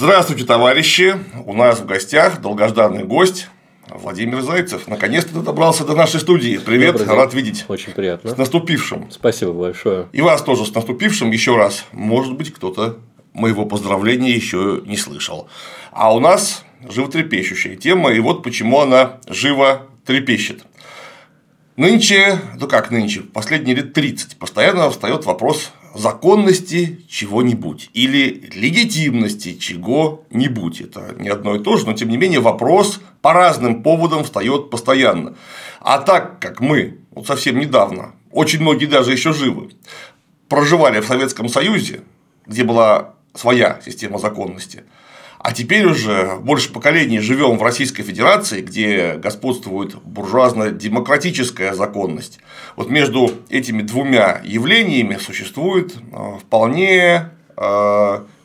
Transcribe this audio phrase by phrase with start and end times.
[0.00, 1.16] Здравствуйте, товарищи!
[1.44, 3.48] У нас в гостях долгожданный гость
[3.88, 4.86] Владимир Зайцев.
[4.86, 6.58] Наконец-то ты добрался до нашей студии.
[6.58, 7.64] Привет, рад видеть.
[7.66, 8.30] Очень приятно.
[8.30, 9.10] С наступившим.
[9.10, 10.06] Спасибо большое.
[10.12, 11.84] И вас тоже с наступившим еще раз.
[11.90, 12.98] Может быть, кто-то
[13.32, 15.48] моего поздравления еще не слышал.
[15.90, 20.62] А у нас животрепещущая тема, и вот почему она живо трепещет.
[21.74, 30.80] Нынче, ну как нынче, последние лет 30 постоянно встает вопрос законности чего-нибудь или легитимности чего-нибудь.
[30.80, 34.70] Это не одно и то же, но тем не менее вопрос по разным поводам встает
[34.70, 35.34] постоянно.
[35.80, 39.70] А так как мы вот совсем недавно, очень многие даже еще живы,
[40.48, 42.02] проживали в Советском Союзе,
[42.46, 44.84] где была своя система законности,
[45.38, 52.40] а теперь уже больше поколений живем в Российской Федерации, где господствует буржуазно-демократическая законность.
[52.76, 57.30] Вот между этими двумя явлениями существует э, вполне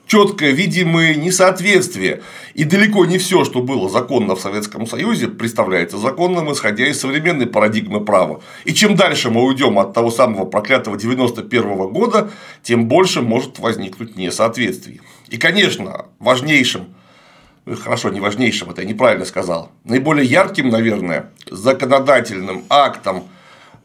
[0.05, 2.21] э, четкое видимое несоответствие.
[2.53, 7.47] И далеко не все, что было законно в Советском Союзе, представляется законным, исходя из современной
[7.47, 8.41] парадигмы права.
[8.65, 14.15] И чем дальше мы уйдем от того самого проклятого 91 года, тем больше может возникнуть
[14.15, 15.01] несоответствий.
[15.29, 16.87] И, конечно, важнейшим
[17.65, 23.23] ну, хорошо, не важнейшим, это я неправильно сказал, наиболее ярким, наверное, законодательным актом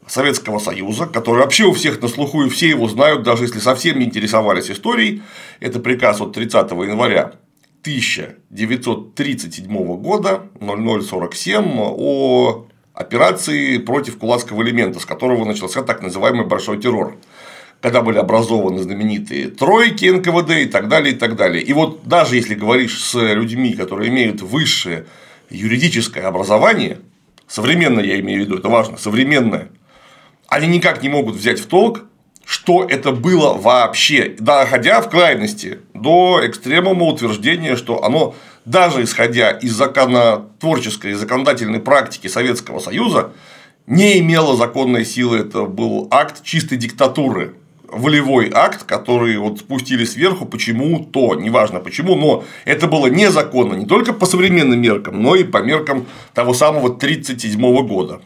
[0.09, 3.99] Советского Союза, который вообще у всех на слуху и все его знают, даже если совсем
[3.99, 5.21] не интересовались историей,
[5.59, 7.33] это приказ от 30 января
[7.81, 17.17] 1937 года 0047 о операции против кулацкого элемента, с которого начался так называемый большой террор
[17.81, 21.63] когда были образованы знаменитые тройки НКВД и так далее, и так далее.
[21.63, 25.05] И вот даже если говоришь с людьми, которые имеют высшее
[25.49, 26.99] юридическое образование,
[27.47, 29.69] современное я имею в виду, это важно, современное,
[30.49, 32.05] они никак не могут взять в толк,
[32.45, 39.73] что это было вообще, доходя в крайности до экстремума утверждения, что оно даже исходя из
[39.73, 43.31] законотворческой и законодательной практики Советского Союза,
[43.85, 47.55] не имело законной силы, это был акт чистой диктатуры,
[47.91, 50.45] волевой акт, который вот спустили сверху.
[50.45, 55.57] Почему-то, неважно почему, но это было незаконно не только по современным меркам, но и по
[55.63, 58.21] меркам того самого 1937 года.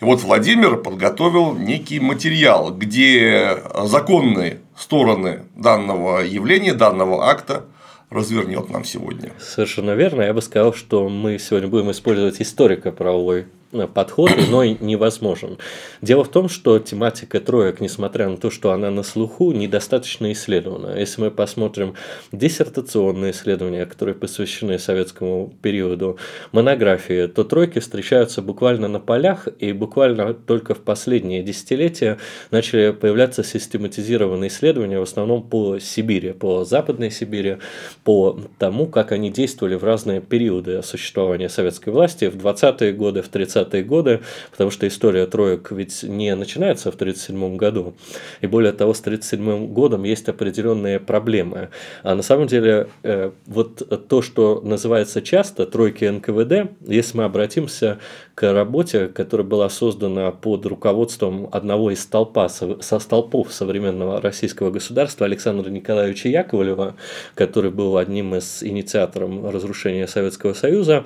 [0.00, 7.64] И вот Владимир подготовил некий материал, где законные стороны данного явления, данного акта
[8.10, 9.32] развернет нам сегодня.
[9.40, 10.22] Совершенно верно.
[10.22, 13.46] Я бы сказал, что мы сегодня будем использовать историко-правовой
[13.92, 15.58] подход иной невозможен.
[16.00, 20.98] Дело в том, что тематика троек, несмотря на то, что она на слуху, недостаточно исследована.
[20.98, 21.94] Если мы посмотрим
[22.32, 26.18] диссертационные исследования, которые посвящены советскому периоду,
[26.52, 32.18] монографии, то тройки встречаются буквально на полях, и буквально только в последние десятилетия
[32.50, 37.58] начали появляться систематизированные исследования, в основном по Сибири, по Западной Сибири,
[38.04, 43.28] по тому, как они действовали в разные периоды существования советской власти в 20-е годы, в
[43.28, 44.20] 30 30-е годы,
[44.50, 47.94] потому что история троек ведь не начинается в 1937 году.
[48.40, 51.70] И более того, с 1937 годом есть определенные проблемы.
[52.02, 57.98] А на самом деле, э, вот то, что называется часто тройки НКВД, если мы обратимся
[58.34, 65.26] к работе, которая была создана под руководством одного из столпа, со столпов современного российского государства
[65.26, 66.94] Александра Николаевича Яковлева,
[67.34, 71.04] который был одним из инициаторов разрушения Советского Союза,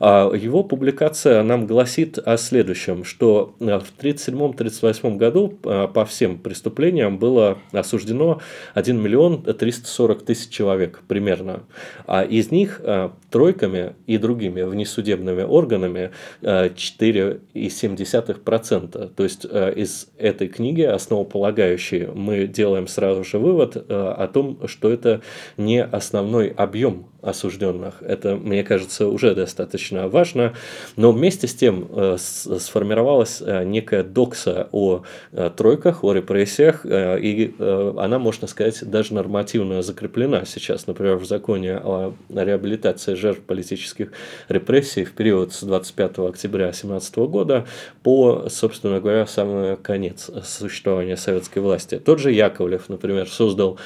[0.00, 7.18] а его публикация нам гласит о следующем, что в 1937-1938 году а, по всем преступлениям
[7.18, 8.40] было осуждено
[8.74, 11.64] 1 миллион 340 тысяч человек примерно,
[12.06, 16.10] а из них а, тройками и другими внесудебными органами
[16.42, 19.14] 4,7%.
[19.14, 24.58] То есть э, из этой книги, основополагающей, мы делаем сразу же вывод э, о том,
[24.66, 25.22] что это
[25.56, 28.02] не основной объем осужденных.
[28.02, 30.54] Это, мне кажется, уже достаточно важно.
[30.96, 37.54] Но вместе с тем э, сформировалась э, некая докса о э, тройках, о репрессиях, и
[37.58, 44.12] она, можно сказать, даже нормативно закреплена сейчас, например, в законе о реабилитации жертв политических
[44.48, 47.66] репрессий в период с 25 октября 2017 года
[48.02, 51.98] по, собственно говоря, самый конец существования советской власти.
[51.98, 53.78] Тот же Яковлев, например, создал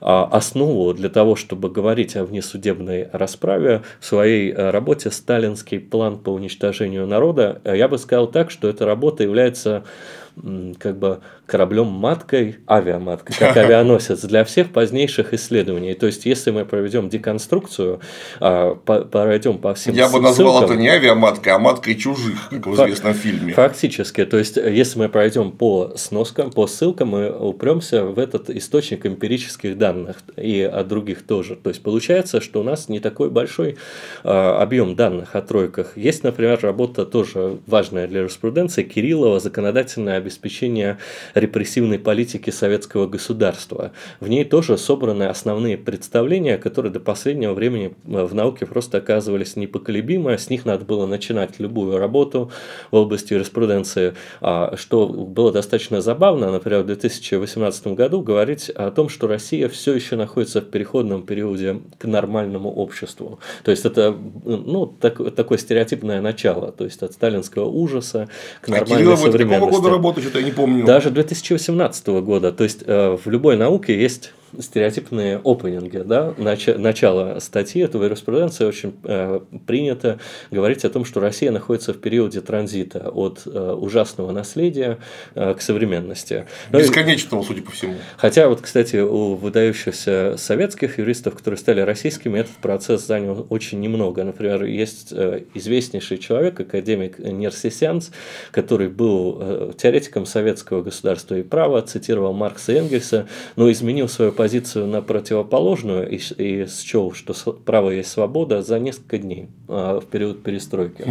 [0.00, 2.24] а, основу для того, чтобы говорить о
[2.80, 7.60] внесудебной расправе в своей э, работе «Сталинский план по уничтожению народа».
[7.64, 9.84] Э, я бы сказал так, что эта работа является
[10.78, 15.94] как бы кораблем-маткой, авиаматкой, как авианосец для всех позднейших исследований.
[15.94, 18.00] То есть, если мы проведем деконструкцию,
[18.38, 22.74] а, пройдем по всем Я бы назвал это не авиаматкой, а маткой чужих, как в
[22.74, 23.52] известном фильме.
[23.52, 24.24] Фактически.
[24.24, 29.76] То есть, если мы пройдем по сноскам, по ссылкам, мы упремся в этот источник эмпирических
[29.76, 31.56] данных и от других тоже.
[31.56, 33.76] То есть, получается, что у нас не такой большой
[34.22, 35.96] а, объем данных о тройках.
[35.96, 40.29] Есть, например, работа тоже важная для юриспруденции Кириллова «Законодательное обеспечение
[41.34, 43.92] репрессивной политики советского государства».
[44.20, 49.56] В ней тоже собраны основные представления, которые до последнего времени э, в науке просто оказывались
[49.56, 52.50] непоколебимы, с них надо было начинать любую работу
[52.90, 59.08] в области юриспруденции, а, что было достаточно забавно, например, в 2018 году говорить о том,
[59.08, 63.38] что Россия все еще находится в переходном периоде к нормальному обществу.
[63.64, 68.28] То есть это ну, так, такое стереотипное начало, то есть от сталинского ужаса
[68.60, 69.74] к нормальной а современности.
[69.74, 70.84] какого года что-то я не помню.
[70.84, 72.52] Даже 2018 года.
[72.52, 78.64] То есть э, в любой науке есть стереотипные опенинги, да, нач- начало статьи этого юриспруденции
[78.64, 80.18] очень э, принято
[80.50, 84.98] говорить о том, что Россия находится в периоде транзита от э, ужасного наследия
[85.34, 86.46] э, к современности.
[86.70, 87.94] Бесконечного, судя по всему.
[88.16, 94.24] Хотя вот, кстати, у выдающихся советских юристов, которые стали российскими, этот процесс занял очень немного.
[94.24, 98.10] Например, есть э, известнейший человек, академик Нерсисянц,
[98.50, 103.26] который был э, теоретиком советского государства и права, цитировал Маркса и Энгельса,
[103.56, 109.18] но изменил свою позицию на противоположную и, и счел, что право есть свобода за несколько
[109.18, 111.04] дней а, в период перестройки.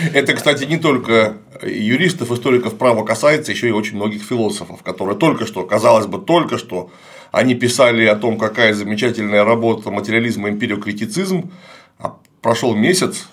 [0.14, 5.44] Это, кстати, не только юристов, историков права касается, еще и очень многих философов, которые только
[5.44, 6.90] что, казалось бы, только что
[7.32, 11.50] они писали о том, какая замечательная работа материализм и эмпириокритицизм,
[11.98, 13.28] а прошел месяц,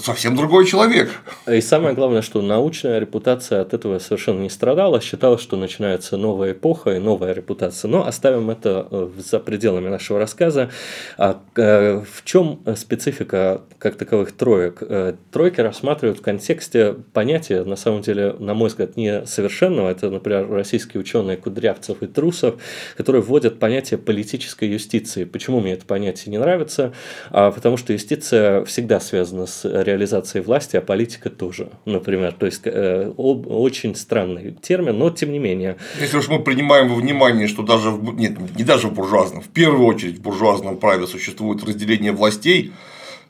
[0.00, 1.10] совсем другой человек.
[1.46, 5.00] И самое главное, что научная репутация от этого совершенно не страдала.
[5.00, 7.88] Считалось, что начинается новая эпоха и новая репутация.
[7.88, 10.70] Но оставим это э, за пределами нашего рассказа.
[11.16, 14.78] А, э, в чем специфика как таковых троек?
[14.80, 19.90] Э, тройки рассматривают в контексте понятия, на самом деле, на мой взгляд, не совершенного.
[19.90, 22.56] Это, например, российские ученые Кудрявцев и Трусов,
[22.96, 25.24] которые вводят понятие политической юстиции.
[25.24, 26.92] Почему мне это понятие не нравится?
[27.30, 32.32] А, потому что юстиция всегда связана с реализации власти, а политика тоже, например.
[32.32, 35.76] То есть э, очень странный термин, но тем не менее.
[36.00, 39.48] Если уж мы принимаем во внимание, что даже в, нет, не даже в буржуазном, в
[39.48, 42.72] первую очередь в буржуазном праве существует разделение властей,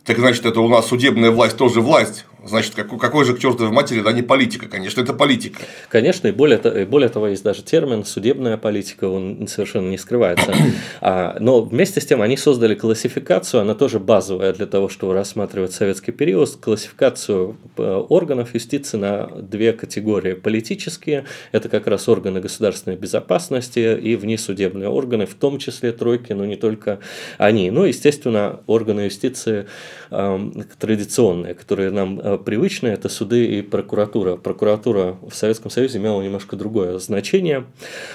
[0.05, 2.25] так значит, это у нас судебная власть тоже власть.
[2.45, 5.61] Значит, какой, какой же к чертовой матери, да не политика, конечно, это политика.
[5.89, 10.55] Конечно, и более, более того, есть даже термин судебная политика, он совершенно не скрывается.
[11.01, 15.73] А, но вместе с тем они создали классификацию, она тоже базовая для того, чтобы рассматривать
[15.73, 20.35] советский период, классификацию э, органов юстиции на две категории.
[20.35, 26.45] Политические, это как раз органы государственной безопасности и внесудебные органы, в том числе тройки, но
[26.45, 26.99] не только
[27.39, 27.71] они.
[27.71, 29.67] Ну, естественно, органы юстиции
[30.11, 34.37] э, традиционные, которые нам э, привычные, это суды и прокуратура.
[34.37, 37.65] Прокуратура в Советском Союзе имела немножко другое значение.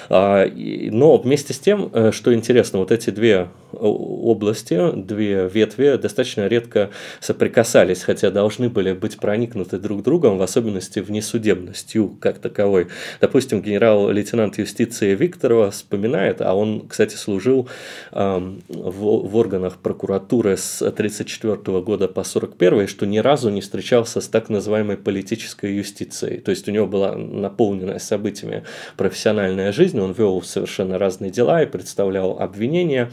[0.10, 6.48] А, но вместе с тем, э, что интересно, вот эти две области, две ветви достаточно
[6.48, 12.88] редко соприкасались, хотя должны были быть проникнуты друг другом, в особенности внесудебностью как таковой.
[13.22, 17.68] Допустим, генерал-лейтенант юстиции Викторова вспоминает, а он, кстати, служил
[18.12, 23.62] в, в органах прокуратуры с 1934 года по 1941, что ни разу не
[24.04, 26.40] встречался с так называемой политической юстицией.
[26.40, 28.64] То есть у него была наполненная событиями
[28.98, 33.10] профессиональная жизнь, он вел совершенно разные дела и представлял обвинения,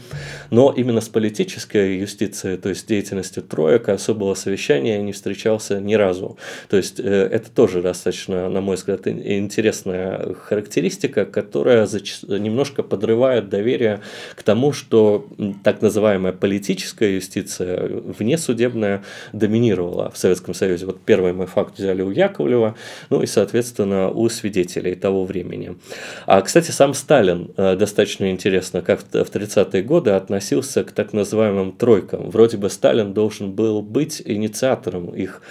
[0.51, 6.37] но именно с политической юстицией, то есть деятельностью троек, особого совещания не встречался ни разу.
[6.69, 11.87] То есть э, это тоже достаточно, на мой взгляд, интересная характеристика, которая
[12.27, 13.99] немножко подрывает доверие
[14.35, 15.27] к тому, что
[15.63, 17.87] так называемая политическая юстиция,
[18.19, 19.01] внесудебная,
[19.33, 20.80] доминировала в Советском Союзе.
[20.85, 22.75] Вот первый мой факт взяли у Яковлева,
[23.09, 25.77] ну и, соответственно, у свидетелей того времени.
[26.25, 31.71] А, кстати, сам Сталин э, достаточно интересно, как в 30-е годы относился к так называемым
[31.71, 32.29] тройкам.
[32.29, 35.41] Вроде бы Сталин должен был быть инициатором их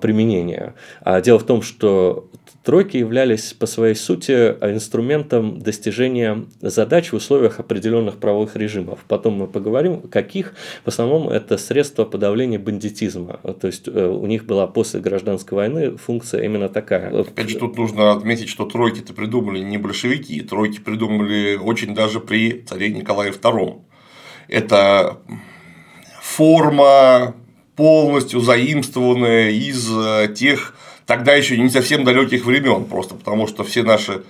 [0.00, 0.74] применения.
[1.00, 2.30] А дело в том, что
[2.64, 9.00] тройки являлись по своей сути инструментом достижения задач в условиях определенных правовых режимов.
[9.06, 10.54] Потом мы поговорим, каких.
[10.84, 13.40] В основном это средства подавления бандитизма.
[13.60, 17.20] То есть э, у них была после гражданской войны функция именно такая.
[17.20, 22.62] Опять же, тут нужно отметить, что тройки-то придумали не большевики, тройки придумали очень даже при
[22.62, 23.82] царе Николае II
[24.48, 25.18] это
[26.20, 27.34] форма
[27.76, 30.74] полностью заимствованная из э, тех
[31.06, 34.22] тогда еще не совсем далеких времен, просто потому что все наши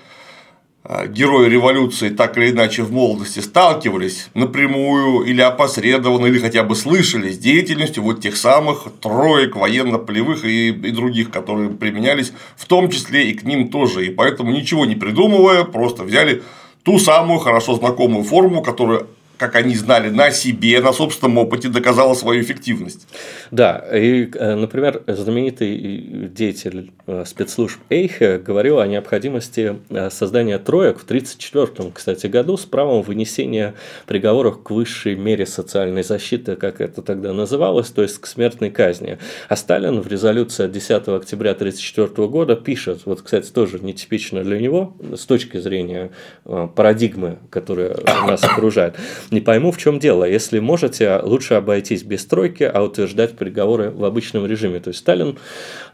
[0.85, 6.77] а, герои революции так или иначе в молодости сталкивались напрямую или опосредованно, или хотя бы
[6.77, 12.91] слышали с деятельностью вот тех самых троек военно-полевых и, и других, которые применялись, в том
[12.91, 14.07] числе и к ним тоже.
[14.07, 16.43] И поэтому ничего не придумывая, просто взяли
[16.85, 19.07] ту самую хорошо знакомую форму, которая
[19.37, 23.07] как они знали, на себе, на собственном опыте доказала свою эффективность.
[23.51, 30.99] Да, и, э, например, знаменитый деятель э, спецслужб Эйхе говорил о необходимости э, создания троек
[30.99, 33.75] в 1934, кстати, году с правом вынесения
[34.07, 39.19] приговоров к высшей мере социальной защиты, как это тогда называлось, то есть к смертной казни.
[39.49, 44.59] А Сталин в резолюции от 10 октября 1934 года пишет, вот, кстати, тоже нетипично для
[44.59, 46.11] него, с точки зрения
[46.45, 48.97] парадигмы, которая нас окружает,
[49.31, 50.25] не пойму, в чем дело.
[50.25, 54.81] Если можете, лучше обойтись без стройки, а утверждать приговоры в обычном режиме.
[54.81, 55.39] То есть Сталин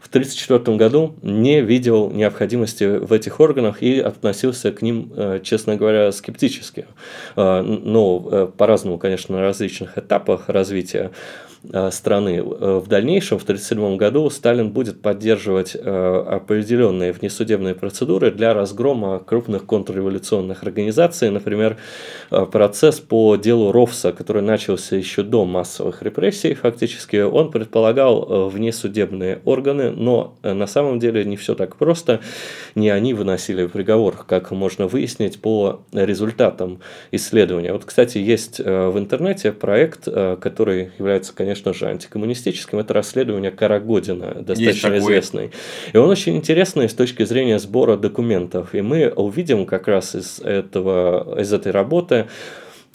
[0.01, 5.75] в 1934 году не видел необходимости в этих органах и относился к ним, э, честно
[5.75, 6.85] говоря, скептически.
[7.35, 11.11] Э, но э, по-разному, конечно, на различных этапах развития.
[11.71, 12.43] Э, страны.
[12.43, 19.19] Э, в дальнейшем, в 1937 году, Сталин будет поддерживать э, определенные внесудебные процедуры для разгрома
[19.19, 21.29] крупных контрреволюционных организаций.
[21.29, 21.77] Например,
[22.29, 29.91] процесс по делу Ровса, который начался еще до массовых репрессий, фактически, он предполагал внесудебные органы,
[29.91, 32.19] но на самом деле не все так просто.
[32.75, 36.79] Не они выносили приговор, как можно выяснить по результатам
[37.11, 37.71] исследования.
[37.71, 44.41] Вот, кстати, есть в интернете проект, который является, конечно, конечно же, антикоммунистическим, это расследование Карагодина,
[44.41, 45.51] достаточно известный.
[45.93, 48.73] И он очень интересный с точки зрения сбора документов.
[48.73, 52.25] И мы увидим как раз из, этого, из этой работы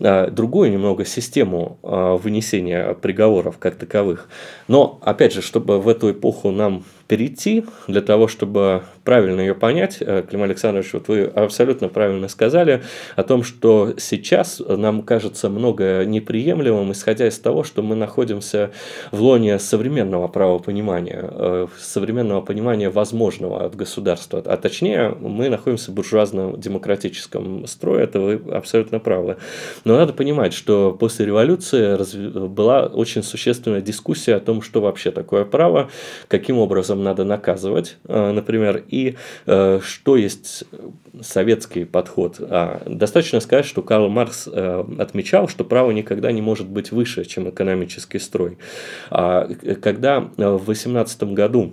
[0.00, 4.28] а, другую немного систему а, вынесения приговоров как таковых.
[4.66, 9.96] Но, опять же, чтобы в эту эпоху нам перейти, для того, чтобы правильно ее понять,
[10.00, 12.82] э, Клим Александрович, вот вы абсолютно правильно сказали
[13.16, 18.70] о том, что сейчас нам кажется многое неприемлемым, исходя из того, что мы находимся
[19.10, 25.94] в лоне современного правопонимания, э, современного понимания возможного от государства, а точнее мы находимся в
[25.94, 29.38] буржуазном демократическом строе, это вы абсолютно правы.
[29.86, 31.96] Но надо понимать, что после революции
[32.46, 35.88] была очень существенная дискуссия о том, что вообще такое право,
[36.28, 38.84] каким образом надо наказывать, э, например,
[39.46, 40.64] э, что есть
[41.20, 42.36] советский подход.
[42.40, 47.24] А, достаточно сказать, что Карл Маркс э, отмечал, что право никогда не может быть выше,
[47.24, 48.58] чем экономический строй.
[49.10, 49.48] А
[49.82, 51.72] когда в 18 году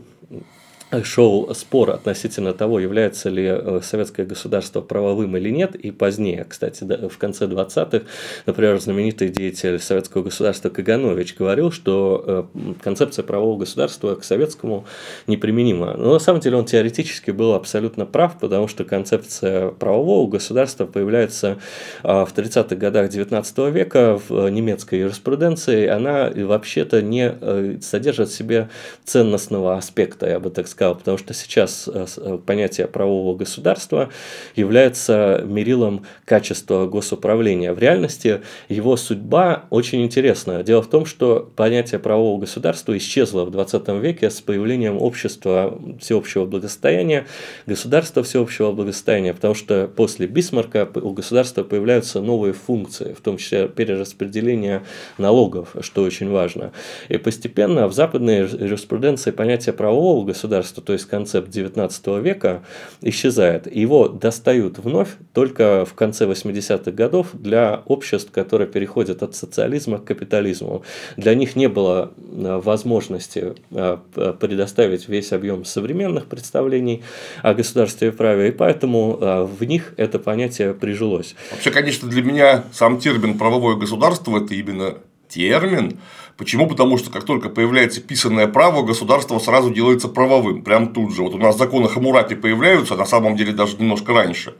[1.03, 6.83] шел спор относительно того, является ли э, советское государство правовым или нет, и позднее, кстати,
[6.83, 8.05] в конце 20-х,
[8.45, 14.85] например, знаменитый деятель советского государства Каганович говорил, что э, концепция правового государства к советскому
[15.27, 15.95] неприменима.
[15.97, 21.57] Но на самом деле он теоретически был абсолютно прав, потому что концепция правового государства появляется
[22.03, 28.35] а, в 30-х годах 19 века в немецкой юриспруденции, она вообще-то не э, содержит в
[28.35, 28.69] себе
[29.03, 34.09] ценностного аспекта, я бы так сказал, сказал, потому что сейчас э, э, понятие правового государства
[34.55, 37.73] является мерилом качества госуправления.
[37.73, 40.63] В реальности его судьба очень интересна.
[40.63, 46.45] Дело в том, что понятие правового государства исчезло в 20 веке с появлением общества всеобщего
[46.45, 47.25] благосостояния,
[47.65, 53.69] государства всеобщего благосостояния, потому что после Бисмарка у государства появляются новые функции, в том числе
[53.69, 54.83] перераспределение
[55.17, 56.73] налогов, что очень важно.
[57.07, 62.63] И постепенно в западной юриспруденции понятие правового государства государства, то есть концепт 19 века,
[63.01, 63.73] исчезает.
[63.73, 70.05] Его достают вновь только в конце 80-х годов для обществ, которые переходят от социализма к
[70.05, 70.83] капитализму.
[71.17, 73.97] Для них не было э, возможности э,
[74.39, 77.03] предоставить весь объем современных представлений
[77.43, 81.35] о государстве и праве, и поэтому э, в них это понятие прижилось.
[81.51, 84.95] Вообще, конечно, для меня сам термин правовое государство это именно
[85.27, 85.99] термин,
[86.37, 86.67] Почему?
[86.67, 91.21] Потому что как только появляется писанное право, государство сразу делается правовым, прям тут же.
[91.23, 94.55] Вот у нас законы Хамурапи появляются, на самом деле даже немножко раньше.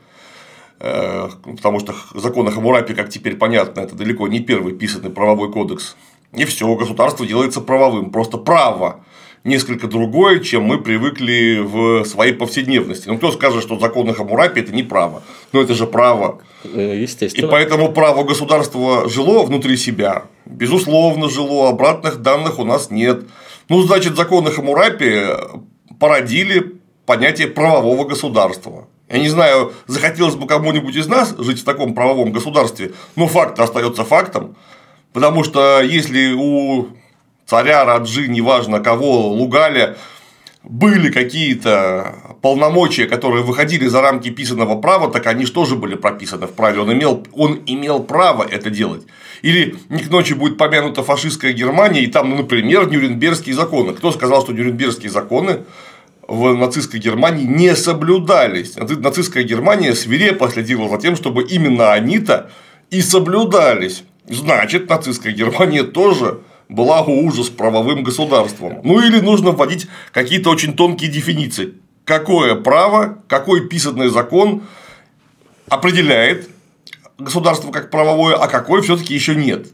[0.80, 5.96] Э, потому что законы Хамурапи, как теперь понятно, это далеко не первый писанный правовой кодекс.
[6.32, 8.10] И все, государство делается правовым.
[8.10, 9.04] Просто право
[9.46, 13.08] несколько другое, чем мы привыкли в своей повседневности.
[13.08, 15.22] Ну, кто скажет, что законы Хамурапи– это не право.
[15.52, 16.40] Но это же право.
[16.64, 17.46] Э, естественно.
[17.46, 20.24] И поэтому право государства жило внутри себя.
[20.44, 21.68] Безусловно, жило.
[21.68, 23.22] Обратных данных у нас нет.
[23.68, 25.26] Ну, значит, законы Хамурапи
[25.98, 26.76] породили
[27.06, 28.88] понятие правового государства.
[29.08, 33.58] Я не знаю, захотелось бы кому-нибудь из нас жить в таком правовом государстве, но факт
[33.60, 34.56] остается фактом.
[35.12, 36.88] Потому что если у
[37.46, 39.96] царя, Раджи, неважно кого, Лугаля,
[40.62, 46.48] были какие-то полномочия, которые выходили за рамки писанного права, так они же тоже были прописаны
[46.48, 46.80] в праве.
[46.80, 49.06] Он имел, он имел право это делать.
[49.42, 53.92] Или не к ночи будет помянута фашистская Германия, и там, ну, например, Нюрнбергские законы.
[53.94, 55.60] Кто сказал, что Нюрнбергские законы
[56.26, 58.76] в нацистской Германии не соблюдались?
[58.76, 62.50] Нацистская Германия свирепо следила за тем, чтобы именно они-то
[62.90, 64.02] и соблюдались.
[64.28, 68.80] Значит, нацистская Германия тоже была ужас правовым государством.
[68.82, 71.74] Ну или нужно вводить какие-то очень тонкие дефиниции.
[72.04, 74.62] Какое право, какой писанный закон
[75.68, 76.48] определяет
[77.18, 79.68] государство как правовое, а какой все-таки еще нет.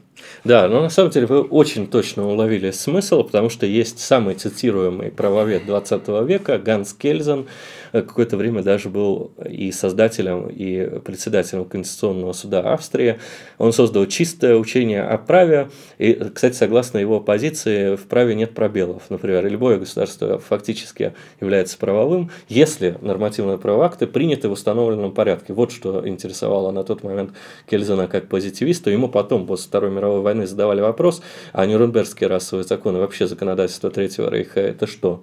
[0.44, 5.10] Да, но на самом деле вы очень точно уловили смысл, потому что есть самый цитируемый
[5.10, 7.46] правовед 20 века Ганс Кельзен,
[7.92, 13.18] какое-то время даже был и создателем, и председателем Конституционного суда Австрии.
[13.58, 19.02] Он создал чистое учение о праве, и, кстати, согласно его позиции, в праве нет пробелов.
[19.10, 25.52] Например, любое государство фактически является правовым, если нормативные правоакты приняты в установленном порядке.
[25.52, 27.32] Вот что интересовало на тот момент
[27.68, 28.90] Кельзена как позитивиста.
[28.90, 31.22] Ему потом, после Второй мировой войны, задавали вопрос,
[31.52, 35.22] а Нюрнбергские расовые законы, вообще законодательство Третьего Рейха, это что?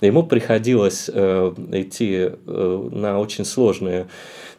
[0.00, 4.06] Ему приходилось э, идти э, на очень сложные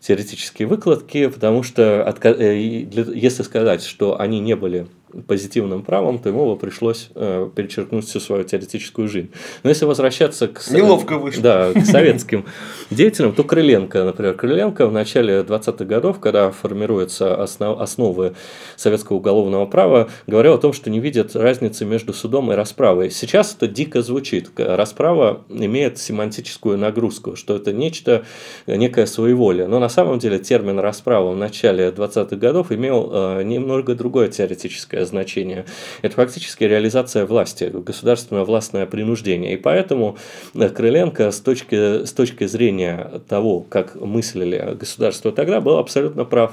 [0.01, 4.87] теоретические выкладки, потому что э, если сказать, что они не были
[5.27, 9.31] позитивным правом, то ему бы пришлось э, перечеркнуть всю свою теоретическую жизнь.
[9.63, 11.41] Но если возвращаться к, Неловко вышло.
[11.41, 12.45] Да, к советским
[12.89, 18.35] деятелям, то Крыленко, например, Крыленко в начале 20-х годов, когда формируются основ, основы
[18.75, 23.11] советского уголовного права, говорил о том, что не видят разницы между судом и расправой.
[23.11, 24.51] Сейчас это дико звучит.
[24.57, 28.25] Расправа имеет семантическую нагрузку, что это нечто,
[28.67, 29.67] некое своеволие.
[29.67, 34.98] Но на самом деле термин расправа в начале 20-х годов имел э, немного другое теоретическое
[34.99, 35.65] практическое значение.
[36.01, 39.53] Это фактически реализация власти, государственное властное принуждение.
[39.53, 40.17] И поэтому
[40.55, 46.51] э, Крыленко с точки, с точки зрения того, как мыслили государство тогда, был абсолютно прав.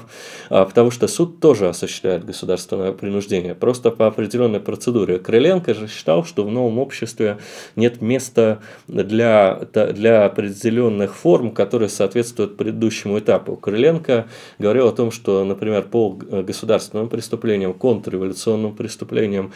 [0.49, 5.19] А, потому что суд тоже осуществляет государственное принуждение, просто по определенной процедуре.
[5.19, 7.37] Крыленко же считал, что в новом обществе
[7.75, 13.55] нет места для, для определенных форм, которые соответствуют предыдущему этапу.
[13.55, 14.25] Крыленко
[14.59, 19.51] говорил о том, что, например, по государственным преступлениям, контрреволюционным революционным преступлением,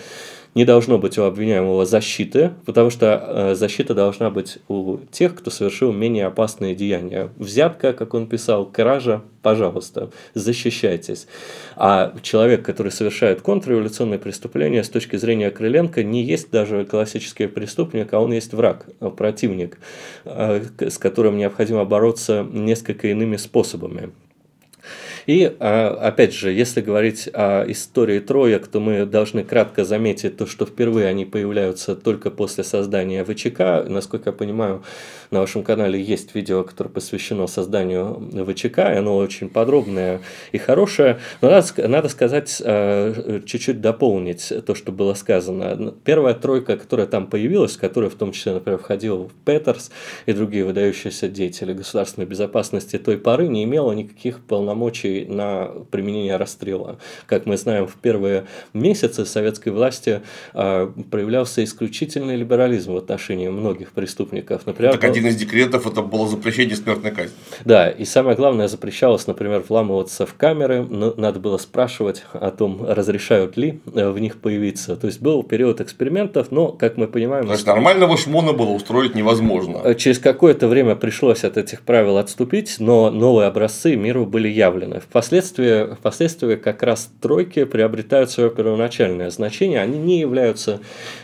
[0.54, 5.50] не должно быть у обвиняемого защиты, потому что э, защита должна быть у тех, кто
[5.50, 7.30] совершил менее опасные деяния.
[7.38, 11.28] Взятка, как он писал, кража, пожалуйста, защищайтесь.
[11.78, 18.12] А человек, который совершает контрреволюционные преступления, с точки зрения Крыленко, не есть даже классический преступник,
[18.14, 19.78] а он есть враг, противник,
[20.26, 24.12] э, с которым необходимо бороться несколько иными способами.
[25.28, 30.46] И, а, опять же, если говорить о истории троек, то мы должны кратко заметить то,
[30.46, 33.86] что впервые они появляются только после создания ВЧК.
[33.88, 34.84] Насколько я понимаю,
[35.32, 40.20] на вашем канале есть видео, которое посвящено созданию ВЧК, и оно очень подробное
[40.52, 41.20] и хорошее.
[41.42, 45.94] Но надо, надо сказать, а, чуть-чуть дополнить то, что было сказано.
[46.04, 49.92] Первая тройка, которая там появилась, которая в том числе, например, входила в Петерс
[50.26, 56.98] и другие выдающиеся деятели государственной безопасности той поры, не имела никаких полномочий на применение расстрела.
[57.26, 60.22] Как мы знаем, в первые месяцы советской власти
[60.54, 64.66] э, проявлялся исключительный либерализм в отношении многих преступников.
[64.66, 67.36] Например, так один из декретов это было запрещение смертной казни.
[67.64, 72.86] Да, и самое главное, запрещалось, например, вламываться в камеры, но надо было спрашивать о том,
[72.88, 74.96] разрешают ли э, в них появиться.
[74.96, 77.46] То есть был период экспериментов, но, как мы понимаем...
[77.46, 79.82] То есть нормального шмона было устроить невозможно.
[79.84, 85.00] Э, через какое-то время пришлось от этих правил отступить, но новые образцы миру были явлены.
[85.00, 89.82] Впоследствии, впоследствии как раз тройки приобретают свое первоначальное значение.
[89.82, 90.80] Они не являются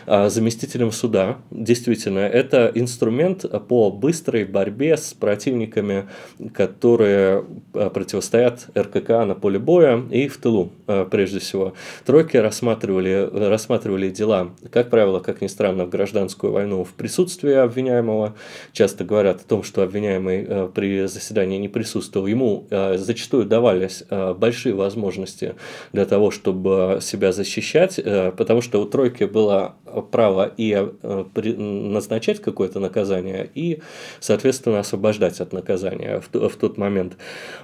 [0.06, 1.38] а, заместителем суда.
[1.50, 6.08] Действительно, это инструмент по быстрой борьбе с противниками,
[6.52, 11.74] которые а, противостоят РКК на поле боя и в тылу, а, прежде всего.
[12.04, 18.34] Тройки рассматривали, рассматривали дела, как правило, как ни странно, в гражданскую войну в присутствии обвиняемого.
[18.72, 22.26] Часто говорят о том, что обвиняемый а, при заседании не присутствовал.
[22.26, 25.54] Ему зачастую давали давались э, большие возможности
[25.92, 29.74] для того, чтобы себя защищать, э, потому что у тройки было
[30.10, 30.72] право и
[31.02, 33.80] э, назначать какое-то наказание, и,
[34.20, 37.16] соответственно, освобождать от наказания в, тот момент.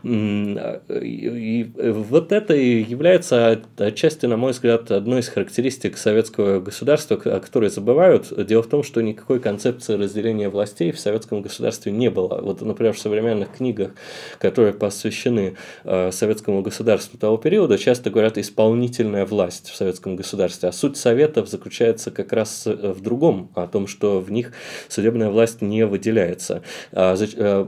[0.05, 7.41] И вот это и является отчасти, на мой взгляд, одной из характеристик советского государства, о
[7.41, 8.33] которой забывают.
[8.47, 12.41] Дело в том, что никакой концепции разделения властей в советском государстве не было.
[12.41, 13.93] Вот, например, в современных книгах,
[14.39, 20.73] которые посвящены Э, советскому государству того периода часто говорят исполнительная власть в советском государстве, а
[20.73, 24.53] суть советов заключается как раз в другом, о том, что в них
[24.89, 26.63] судебная власть не выделяется.
[26.93, 27.15] А,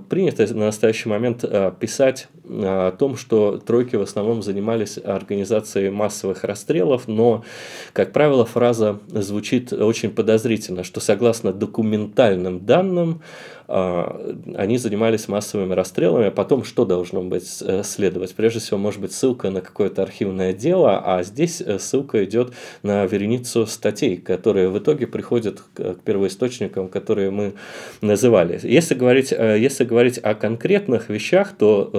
[0.08, 1.44] принято на настоящий момент
[1.80, 7.44] писать о том, что тройки в основном занимались организацией массовых расстрелов, но,
[7.92, 13.22] как правило, фраза звучит очень подозрительно, что согласно документальным данным,
[13.68, 18.34] а, они занимались массовыми расстрелами, а потом что должно быть э, следовать?
[18.34, 22.52] Прежде всего, может быть, ссылка на какое-то архивное дело, а здесь э, ссылка идет
[22.84, 27.54] на вереницу статей, которые в итоге приходят к первоисточникам, которые мы
[28.00, 28.60] называли.
[28.62, 31.90] Если говорить, э, если говорить о конкретных вещах, то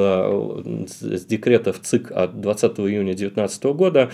[0.88, 4.10] с декретов ЦИК от 20 июня 2019 года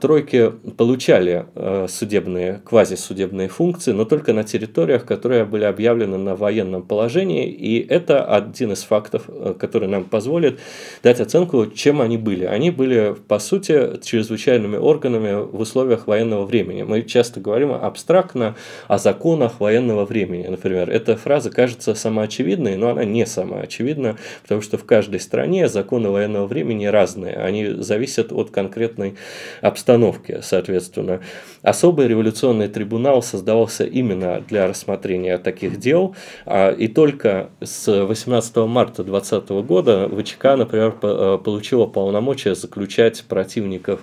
[0.00, 1.46] тройки получали
[1.88, 8.24] судебные, квазисудебные функции, но только на территориях, которые были объявлены на военном положении, и это
[8.24, 10.60] один из фактов, э, который нам позволит
[11.02, 12.44] дать оценку, чем они были.
[12.44, 16.82] Они были, по сути, чрезвычайными органами в условиях военного времени.
[16.82, 18.56] Мы часто говорим абстрактно
[18.88, 20.90] о законах военного времени, например.
[20.90, 26.46] Эта фраза кажется самоочевидной, но она не самоочевидна, потому что в каждой стране законы военного
[26.46, 27.34] времени разные.
[27.34, 29.16] Они зависят от конкретной
[29.60, 31.20] обстановки, соответственно.
[31.62, 39.04] Особый революционный трибунал создавался именно для рассмотрения таких дел, а, и только с 18 марта
[39.04, 44.00] 2020 года ВЧК, например, э, получила полномочия заключать противников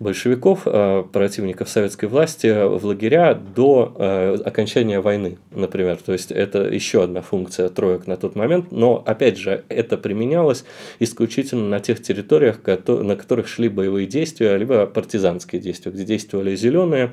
[0.00, 5.98] большевиков, э, противников советской власти в лагеря до э, окончания войны, например.
[5.98, 10.64] То есть это еще одна функция троек на тот момент, но опять же это применялось
[11.00, 17.12] исключительно на тех территориях, на которых шли боевые действия, либо партизанские действия, где действовали зеленые.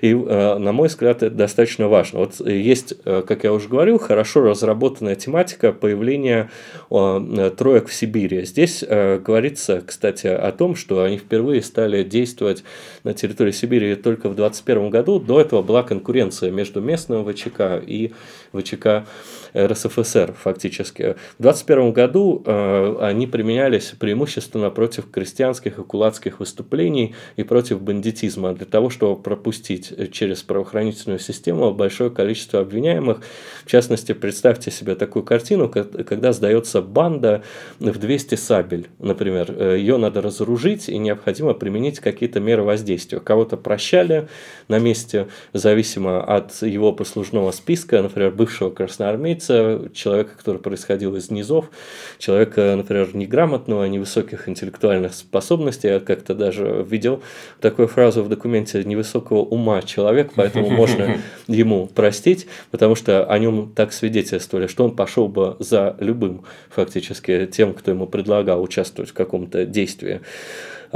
[0.00, 2.18] И, э, на мой взгляд, это достаточно важно.
[2.18, 6.50] Вот есть, как я уже говорил, хорошо разработанная тематика появления
[6.88, 8.44] троек в Сибири.
[8.44, 12.64] Здесь говорится, кстати, о том, что они впервые стали действовать действовать
[13.04, 15.20] на территории Сибири только в 2021 году.
[15.20, 18.12] До этого была конкуренция между местным ВЧК и
[18.52, 19.06] ВЧК
[19.56, 21.16] РСФСР фактически.
[21.38, 28.52] В 2021 году э, они применялись преимущественно против крестьянских и кулацких выступлений и против бандитизма
[28.54, 33.20] для того, чтобы пропустить через правоохранительную систему большое количество обвиняемых.
[33.64, 37.42] В частности, представьте себе такую картину, когда сдается банда
[37.78, 39.54] в 200 сабель, например.
[39.56, 43.20] Э, Ее надо разоружить и необходимо применить какие-то меры воздействия.
[43.20, 44.28] Кого-то прощали
[44.68, 51.70] на месте, зависимо от его послужного списка, например, бывшего красноармейца, человека, который происходил из низов,
[52.18, 55.88] человека, например, неграмотного, невысоких интеллектуальных способностей.
[55.88, 57.22] Я как-то даже видел
[57.60, 63.72] такую фразу в документе невысокого ума человек, поэтому можно ему простить, потому что о нем
[63.74, 69.14] так свидетельствовали, что он пошел бы за любым фактически тем, кто ему предлагал участвовать в
[69.14, 70.20] каком-то действии.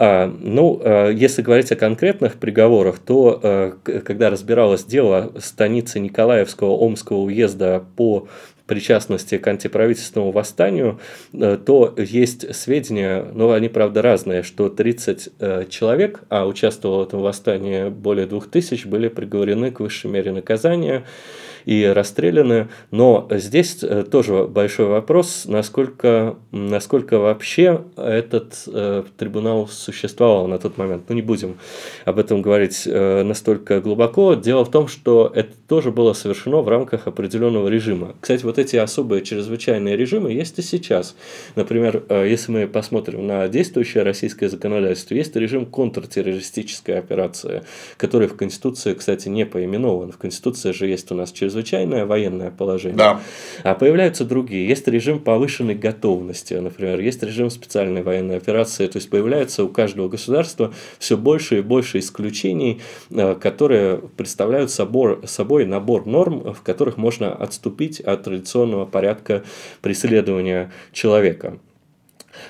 [0.01, 6.71] А, ну, а, если говорить о конкретных приговорах, то а, когда разбиралось дело станицы Николаевского
[6.71, 8.29] Омского уезда по
[8.67, 11.01] причастности к антиправительственному восстанию,
[11.33, 17.09] э, то есть сведения, но они, правда, разные, что 30 э, человек, а участвовало в
[17.09, 21.05] этом восстании более 2000, были приговорены к высшей мере наказания
[21.69, 22.69] и расстреляны.
[22.91, 30.79] Но здесь э, тоже большой вопрос, насколько, насколько вообще этот э, трибунал существовал на тот
[30.79, 31.03] момент.
[31.11, 31.59] Ну, не будем
[32.07, 34.33] об этом говорить э, настолько глубоко.
[34.33, 38.15] Дело в том, что это тоже было совершено в рамках определенного режима.
[38.19, 41.17] Кстати, вот эти особые чрезвычайные режимы есть и сейчас.
[41.55, 47.63] Например, э, если мы посмотрим на действующее российское законодательство, есть режим контртеррористической операции,
[47.99, 50.13] который в Конституции, кстати, не поименован.
[50.13, 53.21] В Конституции же есть у нас чрезвычайный чрезвычайное военное положение, да.
[53.63, 54.67] а появляются другие.
[54.67, 60.09] Есть режим повышенной готовности, например, есть режим специальной военной операции, то есть появляется у каждого
[60.09, 66.97] государства все больше и больше исключений, э, которые представляют собор, собой набор норм, в которых
[66.97, 69.43] можно отступить от традиционного порядка
[69.83, 71.59] преследования человека.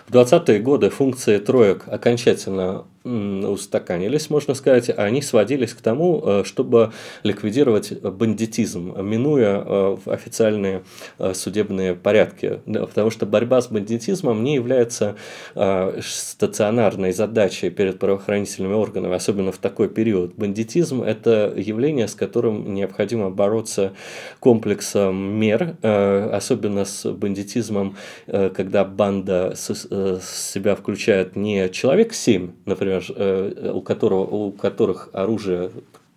[0.07, 6.93] В 20-е годы функции троек окончательно устаканились, можно сказать, они сводились к тому, э, чтобы
[7.23, 10.83] ликвидировать бандитизм, минуя э, официальные
[11.19, 12.61] э, судебные порядки.
[12.67, 15.17] Потому что борьба с бандитизмом не является
[15.55, 20.35] стационарной задачей перед правоохранительными органами, особенно в такой период.
[20.35, 23.93] Бандитизм– это явление, с которым необходимо бороться
[24.41, 33.73] комплексом мер, особенно с бандитизмом, когда банда себя включает не человек 7, например, например, э,
[33.73, 35.71] у, которого, у которых оружие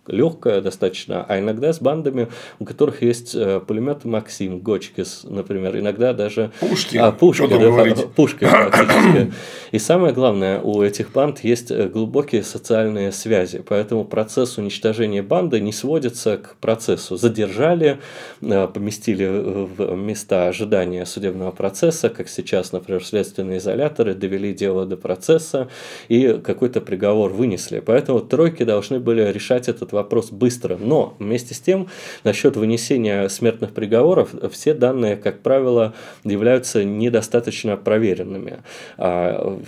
[0.06, 6.12] легкая достаточно, а иногда с бандами, у которых есть э, пулеметы Максим, Гочкис, например, иногда
[6.12, 6.50] даже...
[6.58, 6.96] Пушки.
[6.96, 9.32] А, пушки, да, пушки практически.
[9.70, 15.60] И самое главное, у этих банд есть э, глубокие социальные связи, поэтому процесс уничтожения банды
[15.60, 17.16] не сводится к процессу.
[17.16, 17.98] Задержали,
[18.40, 24.96] э, поместили в места ожидания судебного процесса, как сейчас, например, следственные изоляторы, довели дело до
[24.96, 25.68] процесса
[26.08, 27.78] и какой-то приговор вынесли.
[27.78, 30.76] Поэтому тройки должны были решать этот вопрос быстро.
[30.76, 31.88] Но вместе с тем,
[32.24, 38.62] насчет вынесения смертных приговоров, все данные, как правило, являются недостаточно проверенными.
[38.98, 39.58] А,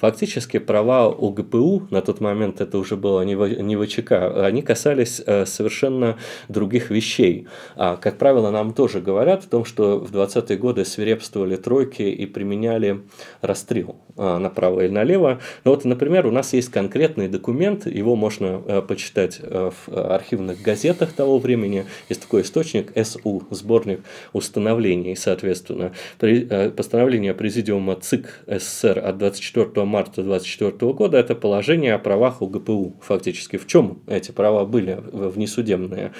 [0.00, 6.16] фактически права ОГПУ, на тот момент это уже было не ВЧК, они касались э, совершенно
[6.48, 7.46] других вещей.
[7.76, 12.26] А, как правило, нам тоже говорят о том, что в 20-е годы свирепствовали тройки и
[12.26, 13.02] применяли
[13.40, 15.40] расстрел а, направо или налево.
[15.64, 20.62] Но вот, например, у нас есть конкретный документ, его можно э, почитать э, в архивных
[20.62, 21.86] газетах того времени.
[22.08, 24.00] Есть такой источник СУ, сборник
[24.32, 25.92] установлений, соответственно.
[26.20, 32.96] Э, постановление Президиума ЦИК СССР от 24 марта 2024 года– это положение о правах УГПУ.
[33.00, 36.12] Фактически в чем эти права были внесудебные?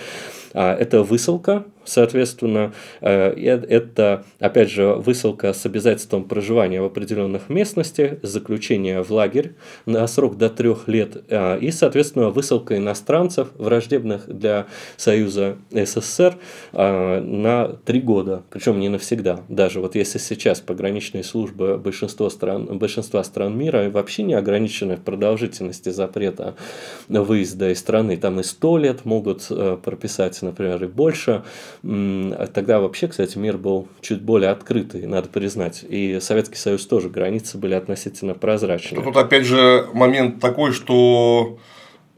[0.54, 3.30] А, это высылка, соответственно, э,
[3.68, 10.38] это, опять же, высылка с обязательством проживания в определенных местности, заключение в лагерь на срок
[10.38, 16.36] до трех лет а, и, соответственно, высылка иностранцев, враждебных для Союза СССР,
[16.72, 19.40] а, на три года, причем не навсегда.
[19.48, 25.00] Даже вот если сейчас пограничные службы большинства стран, большинства стран мира вообще не ограничены в
[25.00, 26.54] продолжительности запрета
[27.08, 29.76] выезда из страны, там и сто лет могут э,
[30.44, 31.42] например, и больше.
[31.82, 35.84] Тогда вообще, кстати, мир был чуть более открытый, надо признать.
[35.88, 39.02] И Советский Союз тоже, границы были относительно прозрачные.
[39.02, 41.58] Тут опять же момент такой, что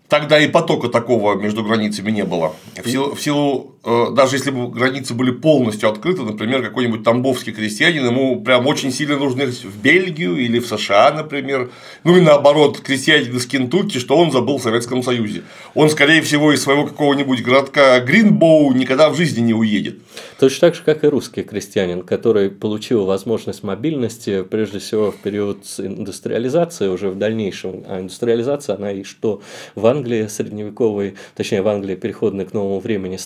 [0.08, 2.54] Тогда и потока такого между границами не было.
[2.76, 8.04] В силу, в силу даже если бы границы были полностью открыты, например, какой-нибудь тамбовский крестьянин,
[8.04, 11.70] ему прям очень сильно нужно в Бельгию или в США, например.
[12.02, 15.42] Ну и наоборот, крестьянин из Кентукки, что он забыл в Советском Союзе.
[15.74, 19.98] Он, скорее всего, из своего какого-нибудь городка Гринбоу никогда в жизни не уедет.
[20.40, 25.58] Точно так же, как и русский крестьянин, который получил возможность мобильности, прежде всего, в период
[25.78, 27.84] индустриализации, уже в дальнейшем.
[27.86, 29.42] А индустриализация, она и что
[29.76, 33.16] в Англии средневековой, точнее в Англии переходной к новому времени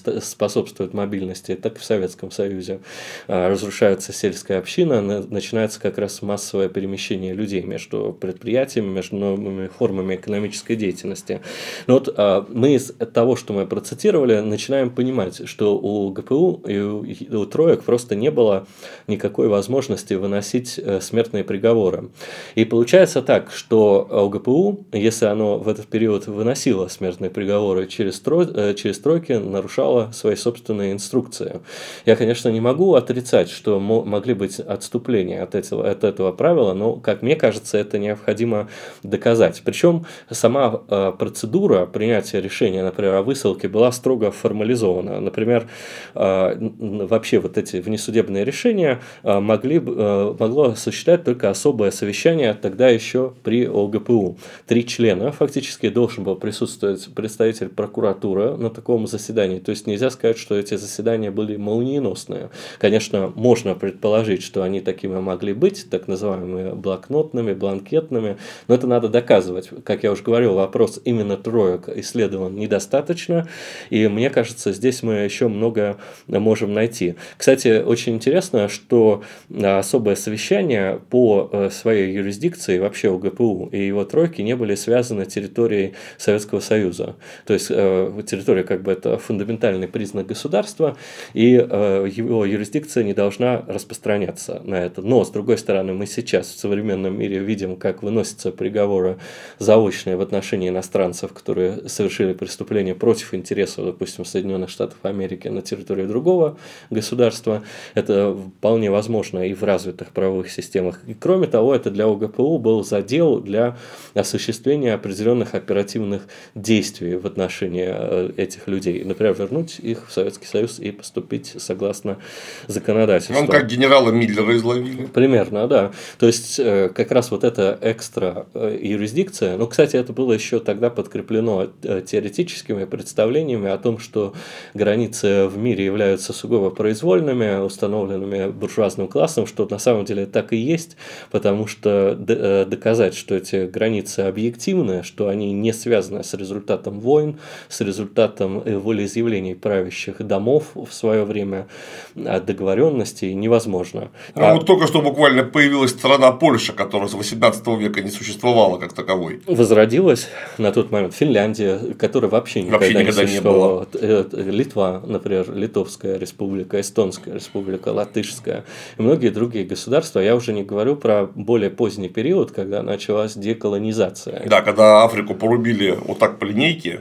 [0.51, 2.81] способствует мобильности, так и в Советском Союзе.
[3.29, 10.17] А, разрушается сельская община, начинается как раз массовое перемещение людей между предприятиями, между новыми формами
[10.17, 11.41] экономической деятельности.
[11.87, 16.79] Но вот а, мы из того, что мы процитировали, начинаем понимать, что у ГПУ и
[16.79, 18.67] у троек просто не было
[19.07, 22.11] никакой возможности выносить э, смертные приговоры.
[22.57, 28.49] И получается так, что ОГПУ, если оно в этот период выносило смертные приговоры через, строй,
[28.53, 31.61] э, через тройки, нарушала свои собственные инструкции.
[32.07, 36.95] Я, конечно, не могу отрицать, что могли быть отступления от этого, от этого правила, но,
[36.95, 38.69] как мне кажется, это необходимо
[39.03, 39.63] доказать.
[39.65, 45.21] Причем сама э, процедура принятия решения, например, о высылке была строго формализована.
[45.21, 45.69] Например,
[46.15, 53.67] э, вообще вот эти внесудебные решения могли, могло осуществлять только особое совещание тогда еще при
[53.67, 54.39] ОГПУ.
[54.67, 59.59] Три члена фактически должен был присутствовать представитель прокуратуры на таком заседании.
[59.59, 62.51] То есть нельзя сказать, что эти заседания были молниеносные.
[62.79, 68.37] Конечно, можно предположить, что они такими могли быть, так называемыми блокнотными, бланкетными,
[68.69, 69.71] но это надо доказывать.
[69.85, 73.49] Как я уже говорил, вопрос именно троек исследован недостаточно,
[73.89, 77.15] и мне кажется, здесь мы еще много можем найти.
[77.39, 79.23] Кстати, очень интересно, что
[79.63, 85.25] особое совещание по э, своей юрисдикции вообще у ГПУ и его тройки не были связаны
[85.25, 87.17] территорией Советского Советского Союза.
[87.47, 90.97] То есть э, территория как бы это фундаментальный признак государства,
[91.35, 95.03] и э, его юрисдикция не должна распространяться на это.
[95.03, 99.19] Но, с другой стороны, мы сейчас в современном мире видим, как выносятся приговоры
[99.59, 106.07] заочные в отношении иностранцев, которые совершили преступление против интересов, допустим, Соединенных Штатов Америки на территории
[106.07, 106.57] другого
[106.91, 107.63] государства.
[107.95, 111.01] Это вполне возможно и в развитых правовых системах.
[111.07, 113.77] И кроме того, это для ОГПУ был задел для
[114.15, 119.05] осуществления определенных оперативных действий в отношении э, этих людей.
[119.05, 122.19] Например, вернуть их их в Советский Союз и поступить согласно
[122.67, 123.37] законодательству.
[123.37, 125.07] Он как генерала Миллера изловили.
[125.07, 125.93] Примерно, да.
[126.19, 130.61] То есть, э, как раз вот эта экстра э, юрисдикция, ну, кстати, это было еще
[130.61, 134.35] тогда подкреплено э, теоретическими представлениями о том, что
[134.75, 140.57] границы в мире являются сугубо произвольными, установленными буржуазным классом, что на самом деле так и
[140.57, 140.97] есть,
[141.31, 147.81] потому что доказать, что эти границы объективны, что они не связаны с результатом войн, с
[147.81, 149.90] результатом волеизъявлений правящих
[150.21, 151.67] домов в свое время,
[152.15, 154.11] договоренностей невозможно.
[154.35, 154.55] Ну, а...
[154.55, 159.41] вот только что буквально появилась страна Польша, которая с 18 века не существовала как таковой.
[159.47, 163.87] Возродилась на тот момент Финляндия, которая вообще никогда, вообще никогда не существовала.
[163.93, 164.27] Не было.
[164.33, 168.65] Э, Литва, например, Литовская республика, Эстонская республика, Латышская
[168.99, 170.21] и многие другие государства.
[170.21, 174.43] Я уже не говорю про более поздний период, когда началась деколонизация.
[174.47, 177.01] Да, когда Африку порубили вот так по линейке,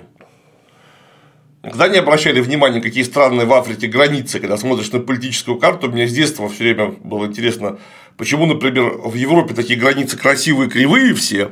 [1.62, 6.08] когда не обращали внимания, какие странные в Африке границы, когда смотришь на политическую карту, мне
[6.08, 7.80] с детства все время было интересно,
[8.18, 11.52] почему, например, в Европе такие границы красивые, кривые все,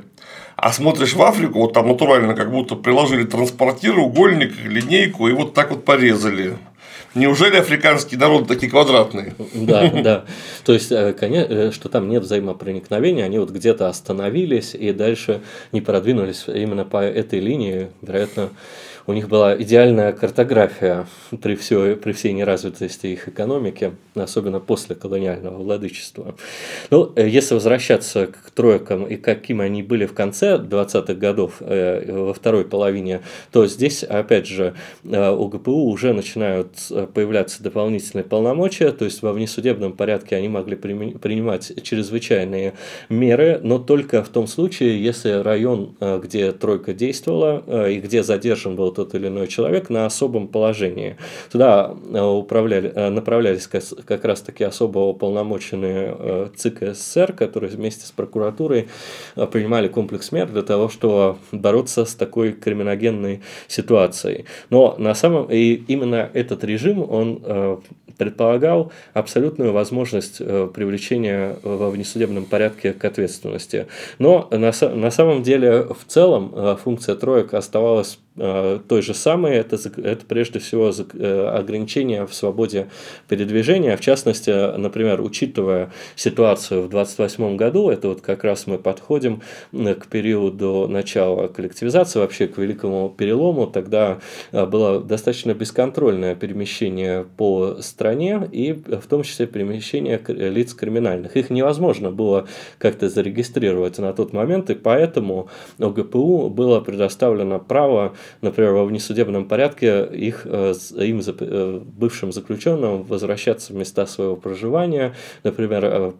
[0.55, 5.53] а смотришь в Африку, вот там натурально как будто приложили транспортир, угольник, линейку и вот
[5.53, 6.57] так вот порезали.
[7.13, 9.33] Неужели африканские народы такие квадратные?
[9.53, 10.25] Да, да.
[10.65, 15.41] То есть, э, конечно, э, что там нет взаимопроникновения, они вот где-то остановились и дальше
[15.71, 18.49] не продвинулись именно по этой линии, вероятно,
[19.07, 21.07] у них была идеальная картография
[21.41, 26.35] при, все, при всей неразвитости их экономики, особенно после колониального владычества.
[26.91, 32.11] Ну, э, если возвращаться к тройкам и какими они были в конце 20-х годов, э,
[32.11, 36.67] во второй половине, то здесь, опять же, э, у ГПУ уже начинают
[37.13, 42.73] появляться дополнительные полномочия, то есть во внесудебном порядке они могли принимать чрезвычайные
[43.07, 48.96] меры, но только в том случае, если район, где тройка действовала и где задержан был
[48.97, 51.17] тот или иной человек на особом положении.
[51.51, 58.07] Туда э, управляли, э, направлялись как раз таки особо уполномоченные э, ЦИК СССР, которые вместе
[58.07, 58.88] с прокуратурой
[59.51, 64.45] принимали комплекс мер для того, чтобы бороться с такой криминогенной ситуацией.
[64.71, 67.81] Но на самом и именно этот режим, он
[68.17, 73.86] предполагал абсолютную возможность привлечения во внесудебном порядке к ответственности.
[74.17, 80.26] Но на, на самом деле в целом функция троек оставалась той же самой, это, это
[80.26, 82.88] прежде всего э, ограничение в свободе
[83.28, 89.41] передвижения, в частности, например, учитывая ситуацию в 28 году, это вот как раз мы подходим
[89.71, 94.19] к периоду начала коллективизации, вообще к великому перелому, тогда
[94.52, 101.36] э, было достаточно бесконтрольное перемещение по стране и в том числе перемещение лиц криминальных.
[101.36, 102.47] Их невозможно было
[102.78, 110.05] как-то зарегистрировать на тот момент, и поэтому ОГПУ было предоставлено право например, во внесудебном порядке
[110.05, 116.11] их, э, им, э, бывшим заключенным, возвращаться в места своего проживания, например, э,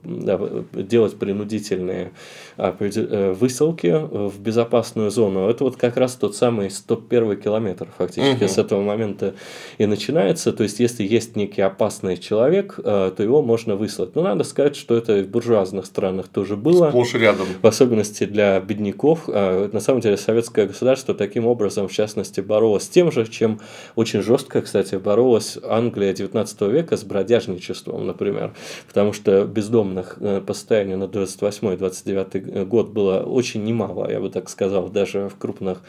[0.74, 2.12] делать принудительные
[2.58, 5.48] высылки в безопасную зону.
[5.48, 8.52] Это вот как раз тот самый 101 километр фактически угу.
[8.52, 9.36] с этого момента
[9.78, 10.52] и начинается.
[10.52, 14.16] То есть, если есть некий опасный человек, то его можно выслать.
[14.16, 16.90] Но надо сказать, что это в буржуазных странах тоже было.
[16.90, 17.48] Сплошь рядом.
[17.62, 19.28] В особенности для бедняков.
[19.28, 23.60] На самом деле, советское государство таким образом, в частности, боролась с тем же, чем
[23.96, 28.54] очень жестко, кстати, боролась Англия XIX века с бродяжничеством, например,
[28.88, 34.50] потому что бездомных э, по состоянию на 28-29 год было очень немало, я бы так
[34.50, 35.82] сказал, даже в крупных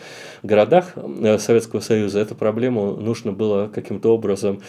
[0.43, 2.21] городах э, Советского Союза.
[2.21, 4.61] Эту проблему нужно было каким-то образом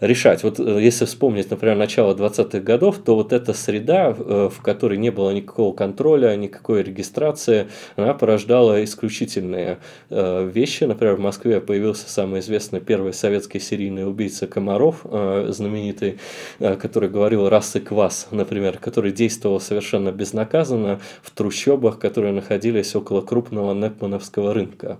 [0.00, 0.42] решать.
[0.42, 4.98] Вот э, если вспомнить, например, начало 20-х годов, то вот эта среда, э, в которой
[4.98, 9.78] не было никакого контроля, никакой регистрации, она порождала исключительные
[10.10, 10.84] э, вещи.
[10.84, 15.04] Например, в Москве появился самый известный первый советский серийный убийца Комаров,
[15.48, 16.18] знаменитый,
[16.58, 23.20] который говорил «раз и квас», например, который действовал совершенно безнаказанно в трущобах, которые находились около
[23.20, 24.98] крупного Непмановского рынка.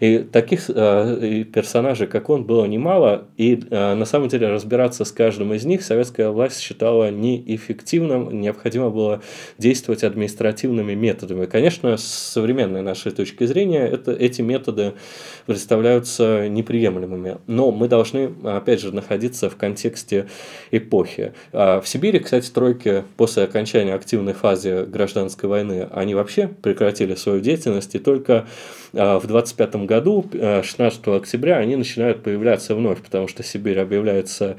[0.00, 5.64] И таких персонажей, как он, было немало, и на самом деле разбираться с каждым из
[5.64, 9.20] них советская власть считала неэффективным, необходимо было
[9.58, 11.46] действовать административными методами.
[11.46, 14.94] Конечно, с современной нашей точки зрения это, эти методы
[15.46, 20.26] представляются неприемлемыми, но мы должны, опять же, находиться в контексте
[20.70, 21.32] эпохи.
[21.52, 27.40] А в Сибири, кстати, тройки после окончания активной фазы гражданской войны, они вообще прекратили свою
[27.40, 28.46] деятельность, и только
[28.94, 33.78] а, в 25 году, 16 октября, они начинают появляться вновь, потому что Сибирь
[34.20, 34.56] объявляется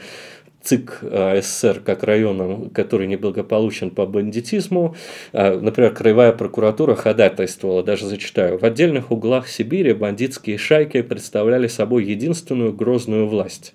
[0.63, 0.99] ЦИК
[1.41, 4.95] СССР как районом, который неблагополучен по бандитизму.
[5.33, 12.73] Например, Краевая прокуратура ходатайствовала, даже зачитаю, в отдельных углах Сибири бандитские шайки представляли собой единственную
[12.73, 13.73] грозную власть.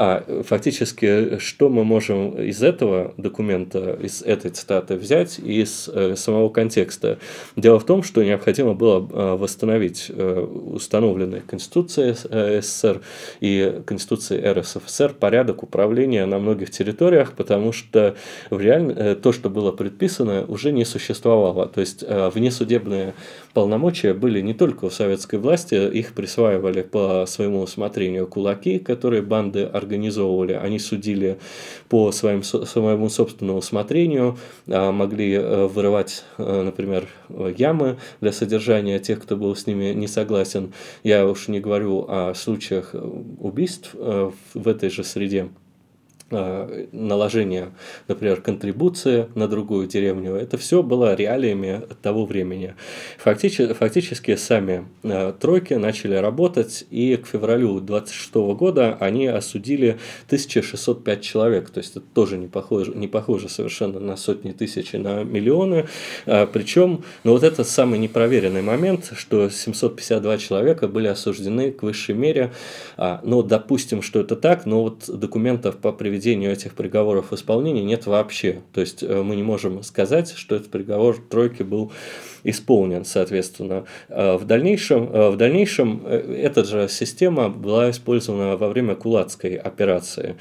[0.00, 6.50] А фактически, что мы можем из этого документа, из этой цитаты взять, из э, самого
[6.50, 7.18] контекста?
[7.56, 13.00] Дело в том, что необходимо было э, восстановить э, установленные Конституцией СССР
[13.40, 18.14] и Конституцией РСФСР порядок управления на многих территориях, потому что
[18.50, 19.16] в реаль...
[19.16, 21.66] то, что было предписано, уже не существовало.
[21.66, 23.14] То есть внесудебные
[23.52, 29.64] полномочия были не только у советской власти, их присваивали по своему усмотрению кулаки, которые банды
[29.64, 31.38] организовали организовывали, они судили
[31.88, 37.08] по своим, своему собственному усмотрению, а, могли э, вырывать, э, например,
[37.56, 40.72] ямы для содержания тех, кто был с ними не согласен.
[41.02, 45.48] Я уж не говорю о случаях э, убийств в этой же среде.
[46.30, 47.72] Наложение,
[48.06, 52.74] например, контрибуции на другую деревню, это все было реалиями того времени.
[53.16, 61.22] Фактически, фактически сами э, тройки начали работать, и к февралю 26 года они осудили 1605
[61.22, 65.24] человек, то есть это тоже не похоже, не похоже совершенно на сотни тысяч и на
[65.24, 65.86] миллионы.
[66.26, 72.14] Э, Причем, ну вот это самый непроверенный момент, что 752 человека были осуждены к высшей
[72.14, 72.52] мере,
[72.98, 77.34] а, но допустим, что это так, но вот документов по приведению приведению этих приговоров в
[77.34, 78.62] исполнение нет вообще.
[78.72, 81.92] То есть э, мы не можем сказать, что этот приговор тройки был
[82.42, 83.84] исполнен, соответственно.
[84.08, 90.36] Э, в дальнейшем, э, в дальнейшем эта же система была использована во время Кулацкой операции.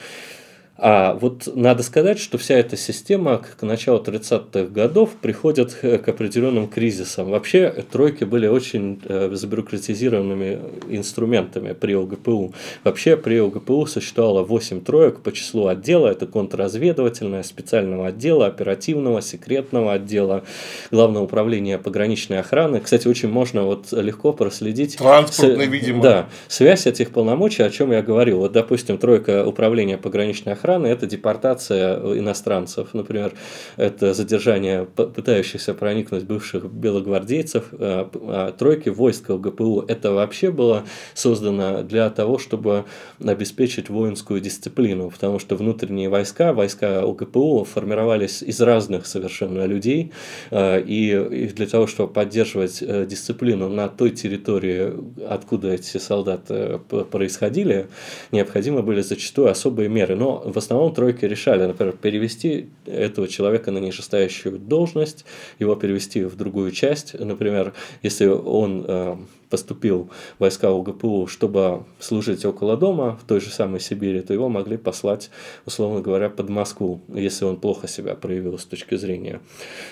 [0.79, 6.67] А вот надо сказать, что вся эта система к началу 30-х годов приходит к определенным
[6.67, 7.31] кризисам.
[7.31, 10.59] Вообще тройки были очень э, забюрократизированными
[10.89, 12.53] инструментами при ОГПУ.
[12.83, 16.09] Вообще при ОГПУ существовало 8 троек по числу отдела.
[16.09, 20.43] Это контрразведывательное, специального отдела, оперативного, секретного отдела,
[20.91, 22.81] главного управления пограничной охраны.
[22.81, 24.97] Кстати, очень можно вот легко проследить...
[24.97, 25.69] Транспортный, с...
[25.69, 26.03] видимо.
[26.03, 28.39] Да, связь этих полномочий, о чем я говорил.
[28.39, 32.93] Вот, допустим, тройка управления пограничной охраны охраны– это депортация иностранцев.
[32.93, 33.31] Например,
[33.77, 37.65] это задержание пытающихся проникнуть бывших белогвардейцев.
[37.71, 42.85] А, а тройки войск ЛГПУ– это вообще было создано для того, чтобы
[43.23, 50.11] обеспечить воинскую дисциплину, потому что внутренние войска, войска ЛГПУ формировались из разных совершенно людей,
[50.51, 54.93] а, и для того, чтобы поддерживать э, дисциплину на той территории,
[55.29, 57.87] откуда эти солдаты э, происходили,
[58.31, 60.15] необходимы были зачастую особые меры.
[60.15, 65.23] Но в основном тройки решали, например, перевести этого человека на нижестоящую должность,
[65.59, 67.13] его перевести в другую часть.
[67.13, 69.17] Например, если он э,
[69.51, 74.49] поступил в войска УГПУ, чтобы служить около дома в той же самой Сибири, то его
[74.49, 75.29] могли послать,
[75.67, 79.41] условно говоря, под Москву, если он плохо себя проявил с точки зрения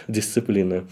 [0.08, 0.88] дисциплины.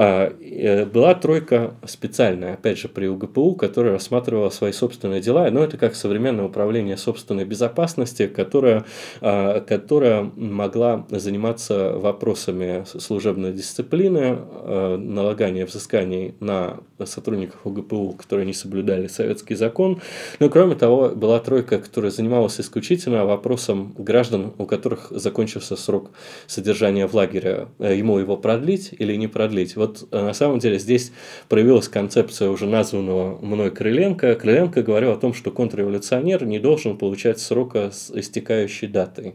[0.00, 5.64] А, э, была тройка специальная, опять же, при УГПУ, которая рассматривала свои собственные дела, но
[5.64, 8.84] это как современное управление собственной безопасности, которая,
[9.20, 19.06] которая могла заниматься вопросами служебной дисциплины, а, налагания взысканий на сотрудников УГПУ которые не соблюдали
[19.06, 20.00] советский закон.
[20.40, 26.10] Но кроме того, была тройка, которая занималась исключительно вопросом граждан, у которых закончился срок
[26.46, 27.68] содержания в лагере.
[27.78, 29.76] Э, ему его продлить или не продлить.
[29.76, 31.12] Вот э, на самом деле здесь
[31.48, 34.34] проявилась концепция уже названного мной Крыленко.
[34.34, 39.34] Крыленко говорил о том, что контрреволюционер не должен получать срока с истекающей датой.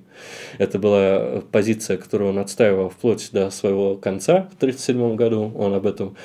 [0.57, 5.51] Это была позиция, которую он отстаивал вплоть до своего конца в 1937 году.
[5.55, 6.15] Он об этом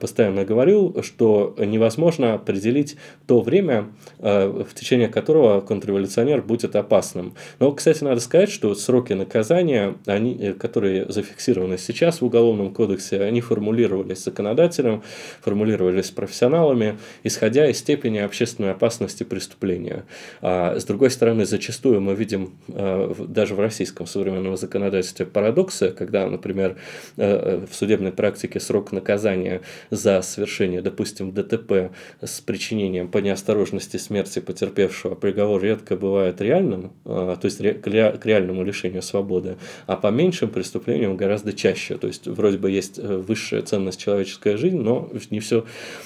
[0.00, 2.96] постоянно говорил, что невозможно определить
[3.26, 7.34] то время, э, в течение которого контрреволюционер будет опасным.
[7.58, 13.22] Но, кстати, надо сказать, что сроки наказания, они, э, которые зафиксированы сейчас в Уголовном кодексе,
[13.22, 15.02] они формулировались законодателем,
[15.40, 20.04] формулировались профессионалами, исходя из степени общественной опасности преступления.
[20.40, 26.26] А с другой стороны, зачастую мы видим э, даже в российском современном законодательстве парадоксы, когда,
[26.26, 26.76] например,
[27.16, 35.14] в судебной практике срок наказания за совершение, допустим, ДТП с причинением по неосторожности смерти потерпевшего
[35.14, 37.86] приговор редко бывает реальным, а, то есть к
[38.26, 39.56] реальному лишению свободы,
[39.86, 41.96] а по меньшим преступлениям гораздо чаще.
[41.96, 45.64] То есть вроде бы есть э, высшая ценность человеческая жизнь, но не все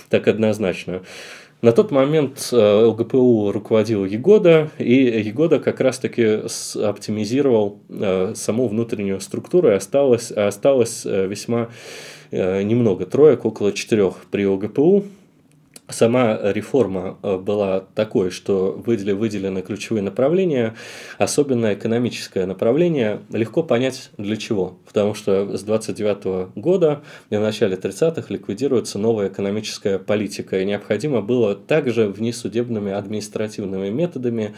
[0.09, 1.03] так однозначно.
[1.63, 6.43] На тот момент э, ЛГПУ руководил Егода, и Егода как раз-таки
[6.81, 11.71] оптимизировал э, саму внутреннюю структуру, и осталось, осталось весьма
[12.31, 15.05] немного троек, около четырех при ОГПУ,
[15.89, 20.75] Сама реформа э, была такой, что были выделены ключевые направления,
[21.17, 23.21] особенно экономическое направление.
[23.31, 24.79] Легко понять для чего.
[24.85, 30.61] Потому что с 29 года и в начале 30-х ликвидируется новая экономическая политика.
[30.61, 34.57] И необходимо было также внесудебными административными методами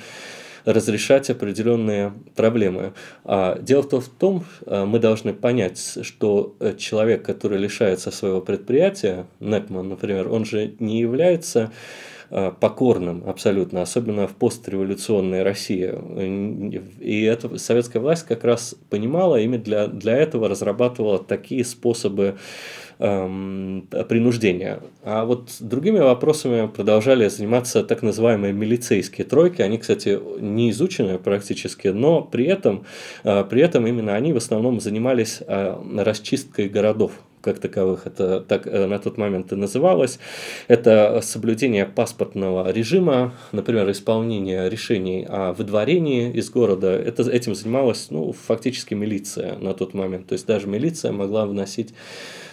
[0.72, 2.92] разрешать определенные проблемы.
[3.24, 9.26] А дело в том, а, мы должны понять, что э, человек, который лишается своего предприятия,
[9.40, 11.72] Непман, например, он же не является
[12.30, 15.90] а, покорным абсолютно, особенно в постреволюционной России.
[17.00, 22.36] И эта советская власть как раз понимала, именно для, для этого разрабатывала такие способы
[22.98, 24.80] эм, принуждения.
[25.04, 29.62] А вот другими вопросами продолжали заниматься так называемые милицейские тройки.
[29.62, 32.84] Они, кстати, не изучены практически, но при этом,
[33.24, 38.66] э, при этом именно они в основном занимались э, расчисткой городов как таковых, это так
[38.66, 40.18] э, на тот момент и называлось.
[40.66, 46.90] Это соблюдение паспортного режима, например, исполнение решений о выдворении из города.
[46.90, 50.26] Это, этим занималась ну, фактически милиция на тот момент.
[50.26, 51.94] То есть даже милиция могла вносить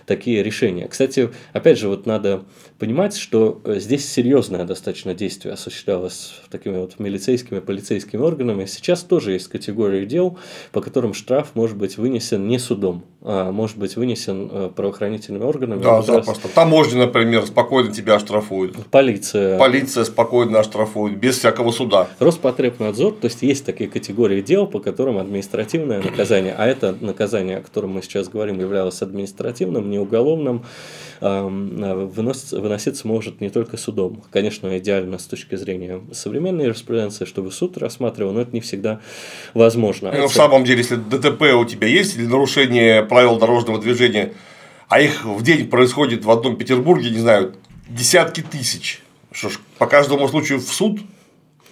[0.05, 0.87] такие решения.
[0.87, 2.43] Кстати, опять же, вот надо
[2.79, 8.65] понимать, что э, здесь серьезное достаточно действие осуществлялось такими вот милицейскими, полицейскими органами.
[8.65, 10.37] Сейчас тоже есть категории дел,
[10.71, 15.81] по которым штраф может быть вынесен не судом, а может быть вынесен э, правоохранительными органами.
[15.81, 16.47] Да, запросто.
[16.49, 18.75] Таможня, например, спокойно тебя оштрафует.
[18.91, 19.57] Полиция.
[19.57, 22.07] Полиция спокойно оштрафует, без всякого суда.
[22.19, 27.61] Роспотребнадзор, то есть есть такие категории дел, по которым административное наказание, а это наказание, о
[27.61, 30.63] котором мы сейчас говорим, являлось административным, не уголовным,
[31.21, 34.23] выносится, выноситься может не только судом.
[34.31, 38.99] Конечно, идеально с точки зрения современной юриспруденции, чтобы суд рассматривал, но это не всегда
[39.53, 40.11] возможно.
[40.11, 44.33] Ну, в самом деле, если ДТП у тебя есть или нарушение правил дорожного движения,
[44.89, 47.55] а их в день происходит в одном Петербурге, не знаю,
[47.87, 50.99] десятки тысяч, что ж, по каждому случаю в суд–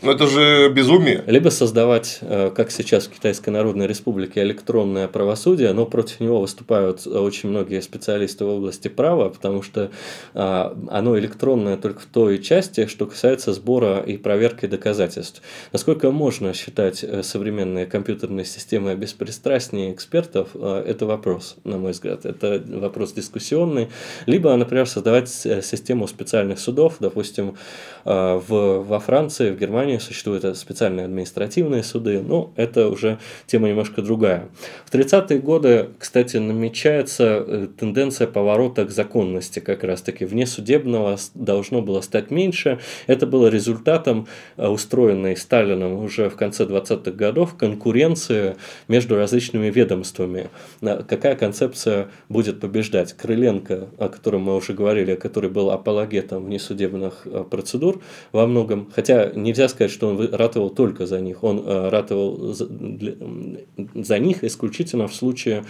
[0.04, 1.24] ну это же безумие.
[1.28, 7.08] Либо создавать, э, как сейчас в Китайской Народной Республике, электронное правосудие, но против него выступают
[7.08, 9.92] очень многие специалисты в области права, потому что
[10.34, 15.42] а, оно электронное только в той части, что касается сбора и проверки доказательств.
[15.72, 22.26] Насколько можно считать э, современные компьютерные системы беспристрастнее экспертов, э, это вопрос, на мой взгляд.
[22.26, 23.88] Это вопрос дискуссионный.
[24.26, 27.56] Либо, например, создавать систему специальных судов, допустим,
[28.04, 34.02] в, во Франции, в Германии, Германии существуют специальные административные суды, но это уже тема немножко
[34.02, 34.50] другая.
[34.86, 40.26] В 30-е годы, кстати, намечается э, тенденция поворота к законности как раз-таки.
[40.26, 42.80] Внесудебного должно было стать меньше.
[43.08, 44.28] Это было результатом
[44.58, 48.56] э, устроенной Сталином уже в конце 20-х годов конкуренции
[48.88, 50.50] между различными ведомствами.
[50.82, 53.14] Какая концепция будет побеждать?
[53.14, 59.32] Крыленко, о котором мы уже говорили, который был апологетом внесудебных э, процедур во многом, хотя
[59.36, 61.44] нельзя сказать, сказать, что он ратовал только за них.
[61.44, 65.66] Он э, ратовал за, них исключительно в случае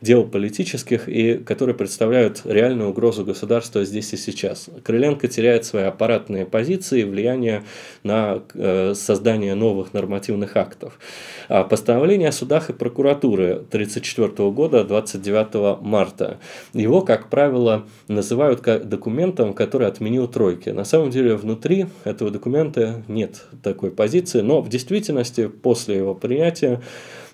[0.00, 4.68] дел политических, и которые представляют реальную угрозу государства здесь и сейчас.
[4.84, 7.64] Крыленко теряет свои аппаратные позиции и влияние
[8.02, 10.98] на э, создание новых нормативных актов.
[11.48, 16.38] А постановление о судах и прокуратуры 1934 года 29 марта.
[16.72, 20.70] Его, как правило, называют документом, который отменил тройки.
[20.70, 26.80] На самом деле внутри этого документа нет такой позиции, но в действительности после его принятия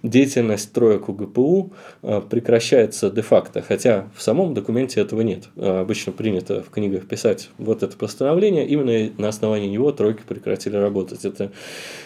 [0.03, 1.73] деятельность троек УГПУ
[2.03, 5.45] э, прекращается де-факто, хотя в самом документе этого нет.
[5.57, 10.77] Э, обычно принято в книгах писать вот это постановление, именно на основании него тройки прекратили
[10.77, 11.25] работать.
[11.25, 11.53] Это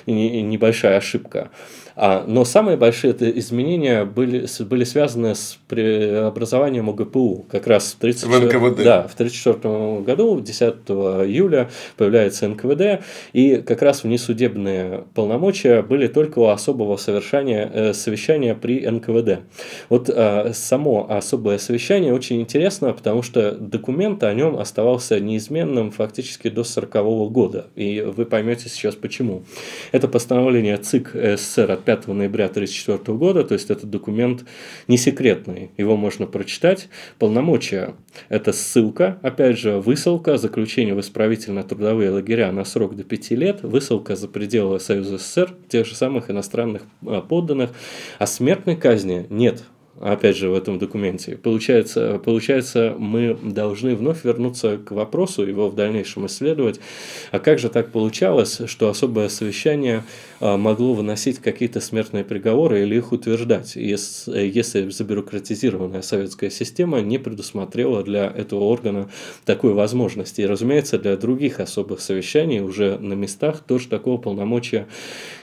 [0.07, 1.51] небольшая ошибка.
[1.99, 7.47] А, но самые большие изменения были, были связаны с преобразованием ОГПУ.
[7.51, 10.63] Как раз в 1934 да, в 1934 году, 10
[11.27, 18.87] июля, появляется НКВД, и как раз внесудебные полномочия были только у особого совершения, совещания при
[18.87, 19.41] НКВД.
[19.89, 26.49] Вот э, само особое совещание очень интересно, потому что документ о нем оставался неизменным фактически
[26.49, 27.67] до 1940 года.
[27.75, 29.45] И вы поймете сейчас почему.
[29.93, 34.45] Это постановление ЦИК СССР от 5 ноября 1934 года, то есть этот документ
[34.89, 36.89] не секретный, его можно прочитать.
[37.19, 37.95] Полномочия–
[38.29, 44.17] это ссылка, опять же, высылка, заключение в исправительно-трудовые лагеря на срок до 5 лет, высылка
[44.17, 47.71] за пределы Союза СССР, тех же самых иностранных а, подданных,
[48.19, 49.27] а смертной казни?
[49.31, 49.63] Нет
[50.01, 51.37] опять же, в этом документе.
[51.37, 56.81] Получается, получается, мы должны вновь вернуться к вопросу, его в дальнейшем исследовать.
[57.31, 60.05] А как же так получалось, что особое совещание
[60.41, 67.19] а, могло выносить какие-то смертные приговоры или их утверждать, если, если забюрократизированная советская система не
[67.19, 69.09] предусмотрела для этого органа
[69.45, 70.43] такой возможности.
[70.43, 74.87] И, разумеется, для других особых совещаний уже на местах тоже такого полномочия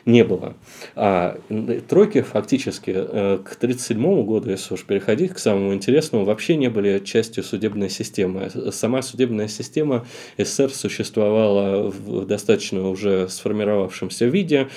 [0.06, 0.56] не было.
[0.96, 1.40] А
[1.88, 7.00] тройки фактически э, к 1937 году, если уж переходить к самому интересному, вообще не были
[7.00, 8.50] частью судебной системы.
[8.72, 10.06] Сама судебная система
[10.38, 14.70] СССР существовала в достаточно уже сформировавшемся виде.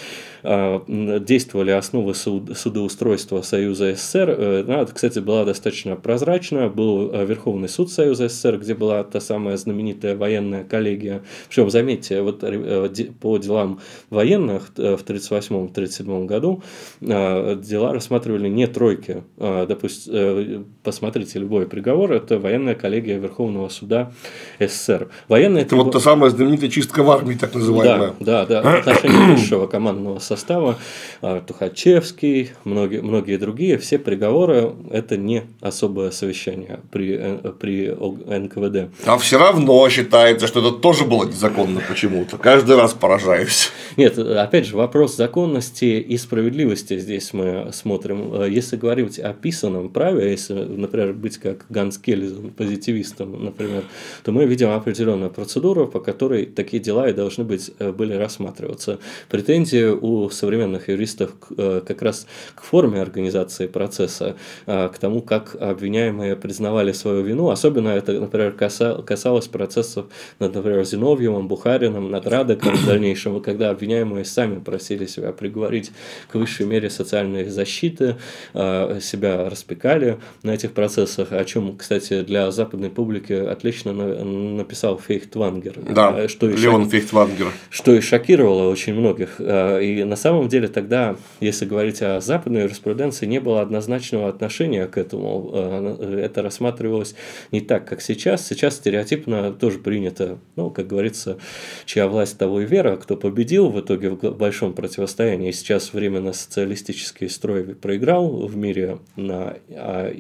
[0.49, 4.31] А, действовали основы судоустройства Союза СССР.
[4.31, 6.69] Э, она, кстати, была достаточно прозрачна.
[6.69, 11.23] Был э, Верховный суд Союза СССР, где была та самая знаменитая военная коллегия.
[11.49, 12.89] Причем, заметьте, вот э,
[13.21, 16.63] по делам военных в 1938-1937 году
[17.01, 19.25] дела рассматривали не тройки.
[19.39, 24.13] Допустим, посмотрите любой приговор, это военная коллегия Верховного суда
[24.61, 25.09] СССР.
[25.29, 28.15] Военная это вот та самая знаменитая чистка в армии, так называемая.
[28.21, 28.79] Да, да, да.
[28.79, 30.79] Отношение высшего командного состава состава,
[31.23, 38.91] а, Тухачевский, многие, многие другие, все приговоры– это не особое совещание при, э, при НКВД.
[39.07, 42.37] А все равно считается, что это тоже было незаконно почему-то.
[42.37, 43.71] Каждый раз поражаюсь.
[43.97, 48.43] Нет, опять же, вопрос законности и справедливости здесь мы смотрим.
[48.45, 53.85] Если говорить о писанном праве, если, например, быть как Ганс Келлизен, позитивистом, например,
[54.23, 58.99] то мы видим определенную процедуру, по которой такие дела и должны быть, э, были рассматриваться.
[59.29, 65.55] Претензии у современных юристов э, как раз к форме организации процесса, э, к тому, как
[65.55, 67.51] обвиняемые признавали свою вину.
[67.51, 70.07] Особенно это, например, касалось процессов
[70.39, 75.93] над, например, Зиновьевым, Бухарином, над Радоком в дальнейшем, когда обвиняемые сами просили себя приговорить
[76.29, 78.17] к высшей мере социальной защиты,
[78.55, 85.75] э, себя распекали на этих процессах, о чем, кстати, для западной публики отлично написал Фейхтвангер.
[85.91, 86.89] Да, что Леон.
[86.89, 87.53] Фейхтвангер.
[87.71, 89.41] Что и шокировало очень многих.
[89.41, 94.99] И на самом деле тогда, если говорить о западной юриспруденции, не было однозначного отношения к
[94.99, 95.51] этому.
[95.53, 97.15] Э, это рассматривалось
[97.53, 98.47] не так, как сейчас.
[98.47, 101.39] Сейчас стереотипно тоже принято, ну, как говорится,
[101.85, 105.51] чья власть того и вера, кто победил в итоге в большом противостоянии.
[105.51, 110.13] Сейчас временно социалистический строй проиграл в мире, на, а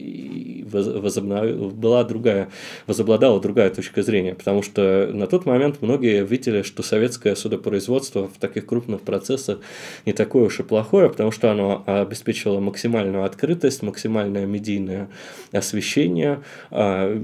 [0.70, 1.74] возобнов...
[1.74, 2.50] была другая,
[2.86, 8.38] возобладала другая точка зрения, потому что на тот момент многие видели, что советское судопроизводство в
[8.38, 9.60] таких крупных процессах
[10.04, 15.08] не такое уж и плохое, потому что оно обеспечило максимальную открытость, максимальное медийное
[15.52, 17.16] освещение, а,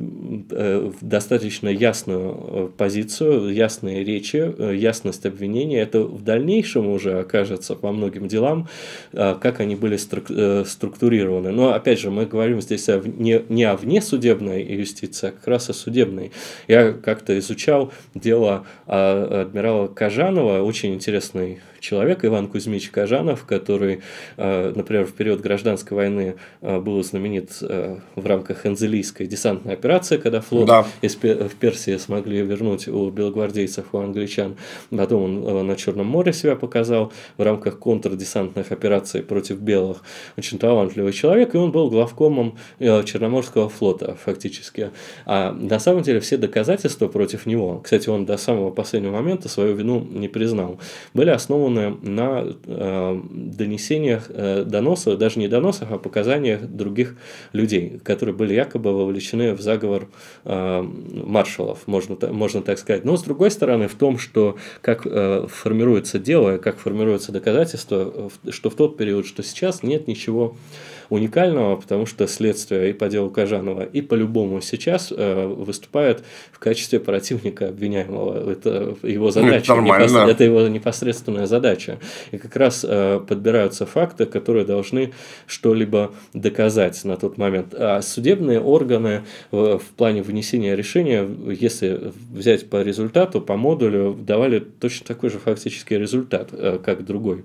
[0.50, 5.80] э, достаточно ясную э, позицию, ясные речи, э, ясность обвинения.
[5.80, 8.68] Это в дальнейшем уже окажется по многим делам,
[9.12, 11.50] а, как они были структурированы.
[11.50, 15.72] Но опять же, мы говорим здесь не, не о внесудебной юстиции, а как раз о
[15.72, 16.32] судебной.
[16.68, 24.00] Я как-то изучал дело а, адмирала Кажанова, очень интересный человек, Иван Кузьмич Кажанов, который,
[24.36, 30.16] э, например, в период гражданской войны э, был знаменит э, в рамках Энзелийской десантной операции,
[30.16, 30.86] когда флот да.
[31.02, 34.56] из в Персии смогли вернуть у белогвардейцев, у англичан.
[34.90, 40.02] Потом он на Черном море себя показал в рамках контрдесантных операций против белых.
[40.38, 44.90] Очень талантливый человек, и он был главкомом Черноморского флота фактически.
[45.26, 49.74] А на самом деле все доказательства против него, кстати, он до самого последнего момента свою
[49.74, 50.78] вину не признал,
[51.14, 57.16] были основаны основаны на э, донесениях, э, доносах, даже не доносах, а показаниях других
[57.52, 60.08] людей, которые были якобы вовлечены в заговор
[60.44, 63.04] э, маршалов, можно, можно так сказать.
[63.04, 68.70] Но с другой стороны, в том, что как э, формируется дело, как формируется доказательство, что
[68.70, 70.56] в тот период, что сейчас, нет ничего
[71.12, 77.00] уникального, потому что следствие и по делу Кажанова, и по-любому сейчас э, выступает в качестве
[77.00, 78.50] противника обвиняемого.
[78.50, 80.12] Это его задача, это, непос...
[80.12, 81.98] это его непосредственная задача.
[82.30, 85.12] И как раз э, подбираются факты, которые должны
[85.46, 87.74] что-либо доказать на тот момент.
[87.76, 94.60] А судебные органы в, в плане вынесения решения, если взять по результату, по модулю, давали
[94.60, 97.44] точно такой же фактический результат, э, как другой.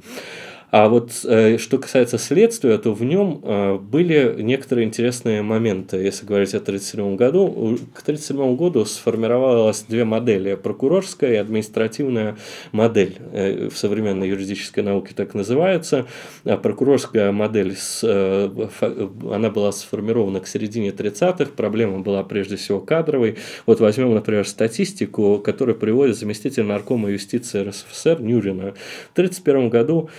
[0.70, 5.96] А вот э, что касается следствия, то в нем э, были некоторые интересные моменты.
[5.98, 7.48] Если говорить о 1937 году,
[7.94, 10.56] к 1937 году сформировалось две модели.
[10.56, 12.36] Прокурорская и административная
[12.74, 13.16] модель.
[13.32, 16.06] Э, в современной юридической науке так называется.
[16.44, 21.52] А прокурорская модель, она была сформирована к середине 30-х.
[21.56, 23.38] Проблема была прежде всего кадровой.
[23.66, 28.74] Вот возьмем, например, статистику, которую приводит заместитель наркома юстиции РСФСР Нюрина.
[29.14, 30.10] В 1931 году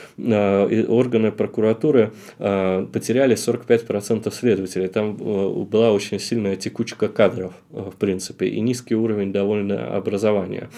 [0.89, 4.89] органы прокуратуры потеряли 45% следователей.
[4.89, 10.68] Там была очень сильная текучка кадров, в принципе, и низкий уровень довольно образования.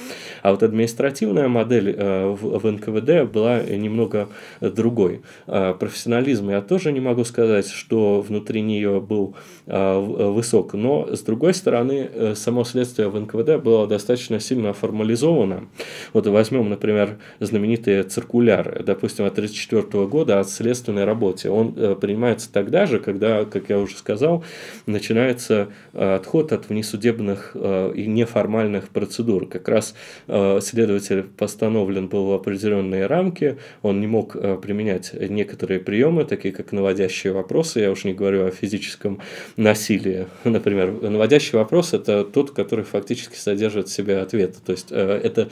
[0.42, 4.28] А вот административная модель в НКВД была немного
[4.60, 5.22] другой.
[5.46, 9.34] Профессионализм я тоже не могу сказать, что внутри нее был
[9.66, 15.68] высок, но с другой стороны, само следствие в НКВД было достаточно сильно формализовано.
[16.12, 21.50] Вот возьмем, например, знаменитый циркуляр, допустим, от 1934 года о следственной работе.
[21.50, 24.44] Он э, принимается тогда же, когда, как я уже сказал,
[24.86, 29.46] начинается э, отход от внесудебных э, и неформальных процедур.
[29.46, 29.94] Как раз
[30.26, 37.32] следователь постановлен был в определенные рамки, он не мог применять некоторые приемы, такие как наводящие
[37.32, 39.20] вопросы, я уж не говорю о физическом
[39.56, 40.26] насилии.
[40.44, 44.56] Например, наводящий вопрос– это тот, который фактически содержит в себе ответ.
[44.64, 45.48] То есть это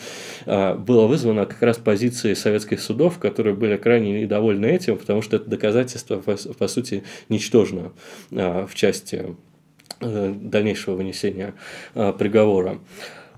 [0.46, 5.48] было вызвано как раз позицией советских судов, которые были крайне недовольны этим, потому что это
[5.48, 7.92] доказательство, по, сути, ничтожно
[8.30, 9.34] а, в части
[10.00, 11.54] э, дальнейшего вынесения
[11.94, 12.80] а, приговора.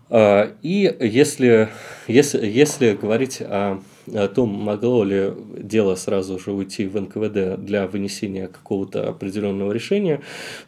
[0.08, 1.68] А, и если,
[2.08, 3.80] если, если говорить о
[4.14, 10.20] о том, могло ли дело сразу же уйти в НКВД для вынесения какого-то определенного решения,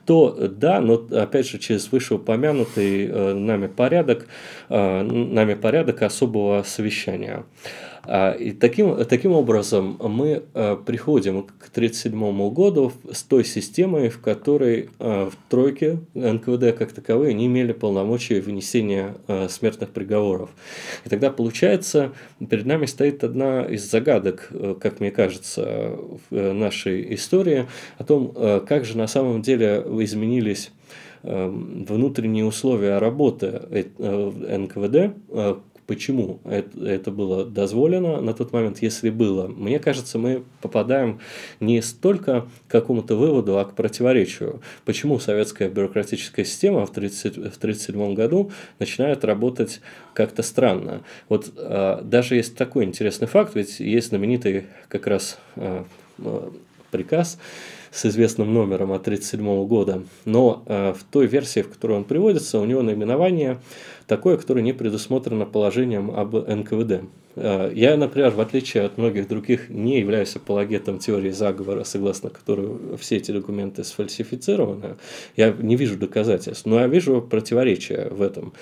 [0.07, 4.27] то да, но опять же через вышеупомянутый э, нами порядок,
[4.69, 7.45] э, нами порядок особого совещания.
[8.05, 14.21] А, и таким, таким образом мы э, приходим к 1937 году с той системой, в
[14.21, 19.15] которой в тройке НКВД как таковые не имели полномочий вынесения
[19.49, 20.51] смертных приговоров.
[21.05, 22.13] И тогда получается,
[22.49, 25.97] перед нами стоит одна из загадок, э, как мне кажется,
[26.31, 27.67] э, нашей истории
[27.99, 30.71] о том, э, как же на самом деле изменились
[31.23, 33.63] внутренние условия работы
[33.99, 35.15] НКВД
[35.87, 39.49] Почему это было дозволено на тот момент, если было?
[39.49, 41.21] Мне кажется, мы попадаем
[41.61, 44.63] не столько к какому-то выводу, а к противоречию.
[44.85, 49.81] Почему советская бюрократическая система в 1937 году начинает работать
[50.15, 51.03] как-то странно?
[51.29, 55.85] Вот а, даже есть такой интересный факт, ведь есть знаменитый как раз а,
[56.19, 56.53] а,
[56.93, 57.39] приказ,
[57.93, 62.59] с известным номером от 1937 года, но э, в той версии, в которой он приводится,
[62.59, 63.61] у него наименование
[64.17, 67.05] такое, которое не предусмотрено положением об НКВД.
[67.37, 72.97] Э, я, например, в отличие от многих других, не являюсь апологетом теории заговора, согласно которой
[72.99, 74.97] все эти документы сфальсифицированы.
[75.37, 78.53] Я не вижу доказательств, но я вижу противоречия в этом.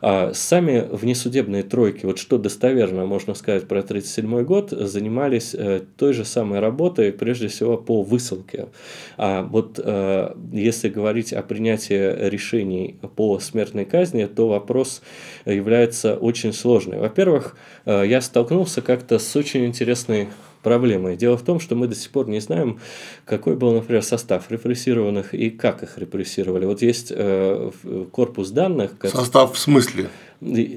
[0.00, 6.12] А сами внесудебные тройки, вот что достоверно можно сказать про 1937 год, занимались э, той
[6.12, 8.68] же самой работой, прежде всего по высылке.
[9.16, 15.02] А вот э, если говорить о принятии решений по смертной казни, то вопрос
[15.44, 16.98] является очень сложный.
[16.98, 17.56] Во-первых,
[18.12, 20.28] я столкнулся как-то с очень интересной
[20.62, 21.16] проблемой.
[21.16, 22.78] Дело в том, что мы до сих пор не знаем,
[23.24, 26.66] какой был, например, состав репрессированных и как их репрессировали.
[26.66, 27.70] Вот есть э,
[28.12, 28.98] корпус данных.
[28.98, 29.12] Как...
[29.12, 30.10] Состав в смысле?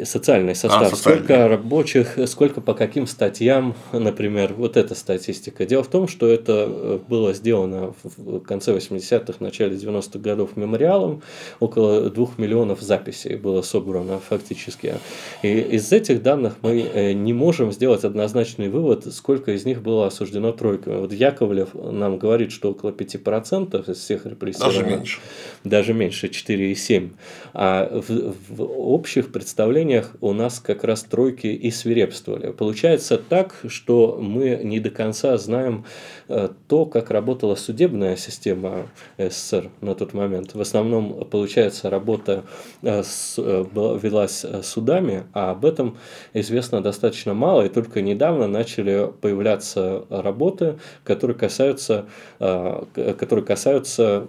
[0.03, 5.66] Социальный состав, а, сколько рабочих, сколько по каким статьям, например, вот эта статистика.
[5.66, 11.24] Дело в том, что это э, было сделано в конце 80-х, начале 90-х годов мемориалом,
[11.59, 14.95] около 2 миллионов записей было собрано фактически.
[15.41, 20.07] И из этих данных мы э, не можем сделать однозначный вывод, сколько из них было
[20.07, 20.99] осуждено тройками.
[20.99, 24.84] Вот Яковлев нам говорит, что около 5% из всех репрессированных.
[24.84, 25.20] Даже меньше.
[25.63, 27.09] Даже меньше, 4,7%.
[27.53, 32.51] А в, в общих представлениях представлениях у нас как раз тройки и свирепствовали.
[32.51, 35.86] Получается так, что мы не до конца знаем
[36.28, 38.88] э, то, как работала судебная система
[39.18, 40.56] СССР на тот момент.
[40.56, 42.43] В основном, получается, работа
[42.82, 43.66] э, э,
[44.03, 45.97] велась судами, а об этом
[46.34, 52.08] известно достаточно мало, и только недавно начали появляться работы, которые касаются,
[52.39, 54.28] которые касаются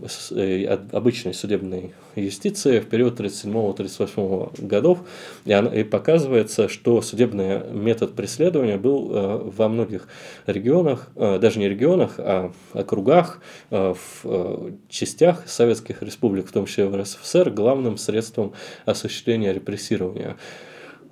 [0.93, 4.99] обычной судебной юстиции в период 1937-1938 годов,
[5.45, 10.09] и, она, и показывается, что судебный метод преследования был э, во многих
[10.47, 13.41] регионах, э, даже не регионах, а округах,
[13.71, 18.53] э, в э, частях советских республик, в том числе в РСФСР, главным средством
[18.85, 20.37] осуществления репрессирования.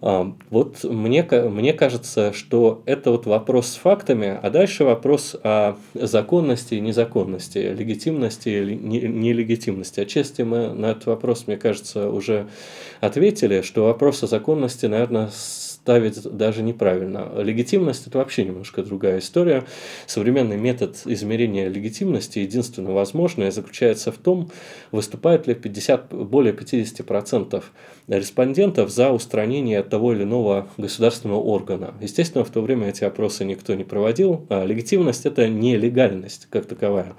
[0.01, 5.77] А, вот мне, мне кажется, что это вот вопрос с фактами, а дальше вопрос о
[5.95, 10.01] законности и незаконности, легитимности или нелегитимности.
[10.01, 12.49] Отчасти мы на этот вопрос, мне кажется, уже
[13.01, 15.31] ответили, что вопрос о законности, наверное,
[15.85, 17.31] ставить даже неправильно.
[17.37, 19.65] Легитимность– это вообще немножко другая история.
[20.07, 24.51] Современный метод измерения легитимности, единственно возможное, заключается в том,
[24.93, 27.63] выступает ли 50, более 50%
[28.09, 31.93] респондентов за устранение того или иного государственного органа.
[32.01, 34.47] Естественно, в то время эти опросы никто не проводил.
[34.49, 37.15] А легитимность– это не легальность как таковая.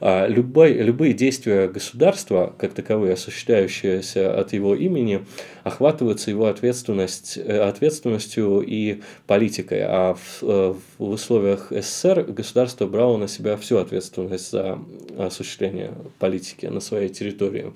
[0.00, 5.24] А любой, любые действия государства, как таковые, осуществляющиеся от его имени,
[5.64, 9.82] охватываются его ответственность, э, ответственностью и политикой.
[9.82, 14.78] А в, э, в условиях СССР государство брало на себя всю ответственность за
[15.18, 17.72] осуществление политики на своей территории.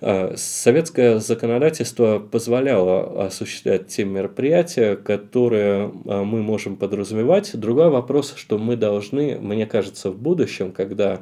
[0.00, 7.58] А, советское законодательство позволяло осуществлять те мероприятия, которые а, мы можем подразумевать.
[7.58, 11.20] Другой вопрос, что мы должны, мне кажется, в будущем, когда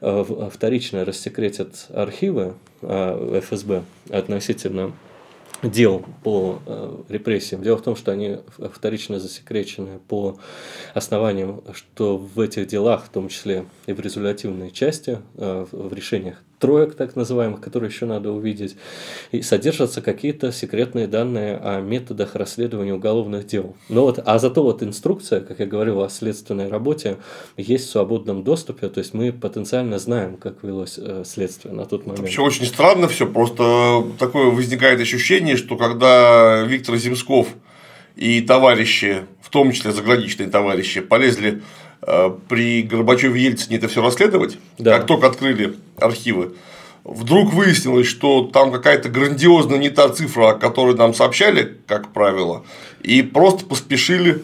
[0.00, 4.92] а, вторично рассекретят архивы ФСБ относительно
[5.62, 7.62] дел по э, репрессиям.
[7.62, 8.38] Дело в том, что они
[8.72, 10.38] вторично засекречены по
[10.94, 16.42] основаниям, что в этих делах, в том числе и в результативной части, э, в решениях
[16.58, 18.76] троек так называемых, которые еще надо увидеть,
[19.32, 23.76] и содержатся какие-то секретные данные о методах расследования уголовных дел.
[23.88, 27.16] Но вот, а зато вот инструкция, как я говорил о следственной работе,
[27.56, 32.06] есть в свободном доступе, то есть мы потенциально знаем, как велось э, следствие на тот
[32.06, 32.20] момент.
[32.20, 37.48] Вообще очень странно все, просто такое возникает ощущение, что когда Виктор Земсков
[38.16, 41.62] и товарищи, в том числе заграничные товарищи, полезли
[42.00, 44.98] при Горбачеве Ельцине это все расследовать, да.
[44.98, 46.54] как только открыли архивы,
[47.04, 52.64] вдруг выяснилось, что там какая-то грандиозная не та цифра, о которой нам сообщали, как правило,
[53.02, 54.42] и просто поспешили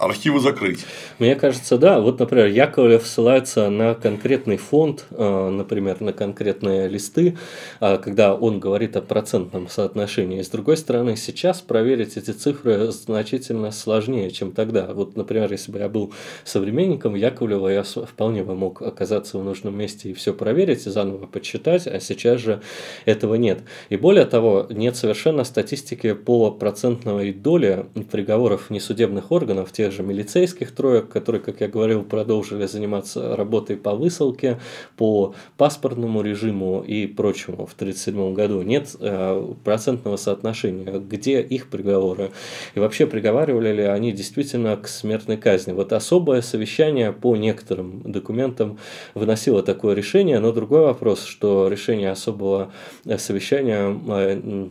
[0.00, 0.86] архивы закрыть.
[1.18, 2.00] Мне кажется, да.
[2.00, 7.36] Вот, например, Яковлев ссылается на конкретный фонд, э, например, на конкретные листы,
[7.80, 10.40] э, когда он говорит о процентном соотношении.
[10.40, 14.92] С другой стороны, сейчас проверить эти цифры значительно сложнее, чем тогда.
[14.94, 19.76] Вот, например, если бы я был современником Яковлева, я вполне бы мог оказаться в нужном
[19.76, 22.62] месте и все проверить, и заново подсчитать, а сейчас же
[23.04, 23.60] этого нет.
[23.90, 30.74] И более того, нет совершенно статистики по процентной доле приговоров несудебных органов, тех же милицейских
[30.74, 34.60] троек, которые, как я говорил, продолжили заниматься работой по высылке,
[34.96, 38.62] по паспортному режиму и прочему в 1937 году.
[38.62, 42.30] Нет э, процентного соотношения, где их приговоры.
[42.74, 45.72] И вообще приговаривали ли они действительно к смертной казни.
[45.72, 48.78] Вот особое совещание по некоторым документам
[49.14, 52.72] выносило такое решение, но другой вопрос, что решение особого
[53.18, 54.68] совещания э,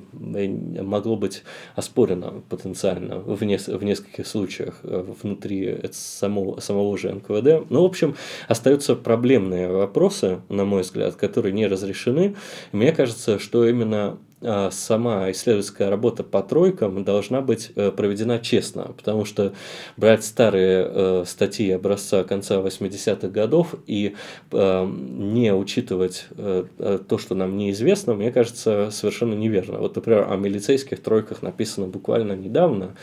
[0.82, 1.44] могло быть
[1.76, 7.70] оспорено потенциально в, нес в нескольких случаях э, внутри самого, самого же НКВД.
[7.70, 8.16] Ну, в общем,
[8.48, 12.36] остаются проблемные вопросы, на мой взгляд, которые не разрешены.
[12.72, 19.26] мне кажется, что именно сама исследовательская работа по тройкам должна быть э, проведена честно, потому
[19.26, 19.54] что
[19.98, 24.16] брать старые э, статьи образца конца 80-х годов и
[24.52, 29.80] э, не учитывать то, что нам неизвестно, мне кажется, совершенно неверно.
[29.80, 32.96] Вот, например, о милицейских тройках написано буквально недавно,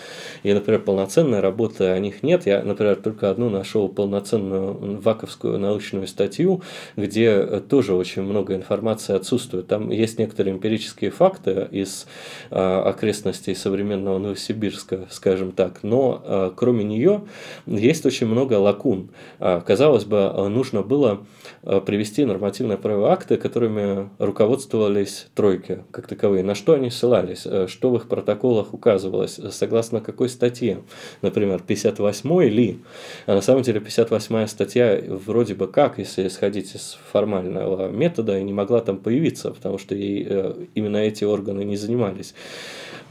[0.42, 2.46] и, например, полноценной работы о них нет.
[2.46, 6.62] Я, например, только одну нашел полноценную ваковскую научную статью,
[6.96, 9.66] где тоже очень много информации отсутствует.
[9.66, 12.06] Там есть некоторые эмпирические факты, факты из
[12.50, 17.22] а, окрестностей современного Новосибирска, скажем так, но а, кроме нее
[17.66, 19.10] есть очень много лакун.
[19.40, 21.26] А, казалось бы, нужно было
[21.62, 26.44] привести нормативные правовые акты, которыми руководствовались тройки как таковые.
[26.44, 30.82] На что они ссылались, что в их протоколах указывалось, согласно какой статье,
[31.22, 32.78] например, 58 ли.
[33.26, 38.44] А на самом деле 58 статья вроде бы как, если исходить из формального метода, и
[38.44, 42.34] не могла там появиться, потому что ей э, именно эти эти органы не занимались.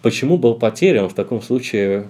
[0.01, 2.09] Почему был потерян в таком случае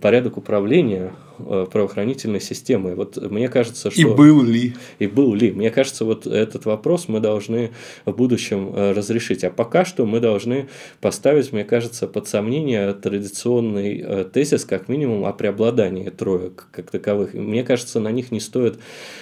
[0.00, 2.94] порядок управления правоохранительной системы.
[2.94, 4.00] Вот мне кажется, что...
[4.00, 4.74] И был ли?
[4.98, 5.50] И был ли.
[5.50, 7.72] Мне кажется, вот этот вопрос мы должны
[8.04, 9.44] в будущем э, разрешить.
[9.44, 10.68] А пока что мы должны
[11.00, 17.34] поставить, мне кажется, под сомнение традиционный э, тезис, как минимум, о преобладании троек как таковых.
[17.34, 18.78] Мне кажется, на них не стоит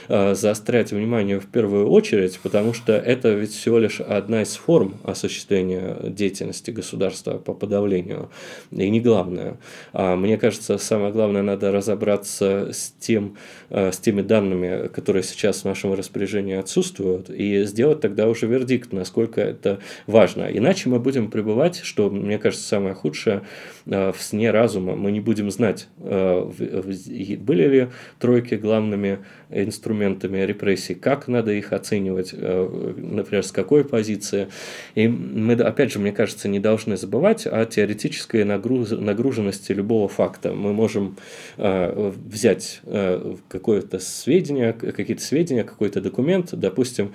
[0.08, 5.96] заострять внимание в первую очередь, потому что это ведь всего лишь одна из форм осуществления
[6.02, 8.30] деятельности государства по подавлению.
[8.70, 9.58] И не главное.
[9.92, 13.36] А мне кажется, самое главное, надо разобраться разобраться с, тем,
[13.70, 19.40] с теми данными, которые сейчас в нашем распоряжении отсутствуют, и сделать тогда уже вердикт, насколько
[19.40, 20.44] это важно.
[20.44, 23.42] Иначе мы будем пребывать, что, мне кажется, самое худшее,
[23.86, 24.96] в сне разума.
[24.96, 27.88] Мы не будем знать, были ли
[28.18, 29.18] тройки главными
[29.52, 34.48] инструментами репрессий, как надо их оценивать, например, с какой позиции.
[34.94, 40.52] И мы, опять же, мне кажется, не должны забывать о теоретической нагруженности любого факта.
[40.52, 41.16] Мы можем
[41.56, 47.12] э, взять э, какое-то сведение, какие-то сведения, какой-то документ, допустим,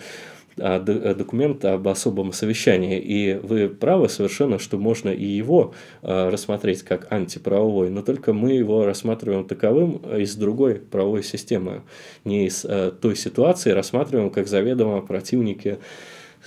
[0.58, 3.00] документ об особом совещании.
[3.00, 8.54] И вы правы совершенно, что можно и его э, рассмотреть как антиправовой, но только мы
[8.54, 11.84] его рассматриваем таковым из другой правовой системы,
[12.24, 12.66] не из
[13.02, 15.78] той ситуации, рассматриваем как заведомо противники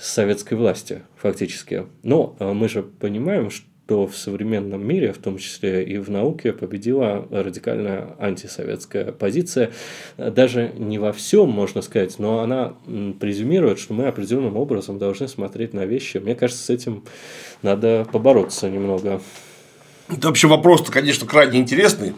[0.01, 1.87] советской власти, фактически.
[2.03, 6.53] Но э, мы же понимаем, что в современном мире, в том числе и в науке,
[6.53, 9.71] победила радикальная антисоветская позиция.
[10.17, 12.73] Даже не во всем, можно сказать, но она
[13.19, 16.17] презюмирует, что мы определенным образом должны смотреть на вещи.
[16.17, 17.03] Мне кажется, с этим
[17.61, 19.21] надо побороться немного.
[20.09, 22.13] Это вообще вопрос-то, конечно, крайне интересный,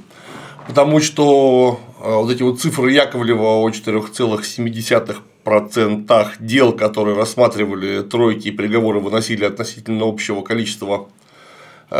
[0.67, 8.47] потому что э, вот эти вот цифры Яковлева о 4,7 процентах дел, которые рассматривали тройки
[8.47, 11.09] и приговоры выносили относительно общего количества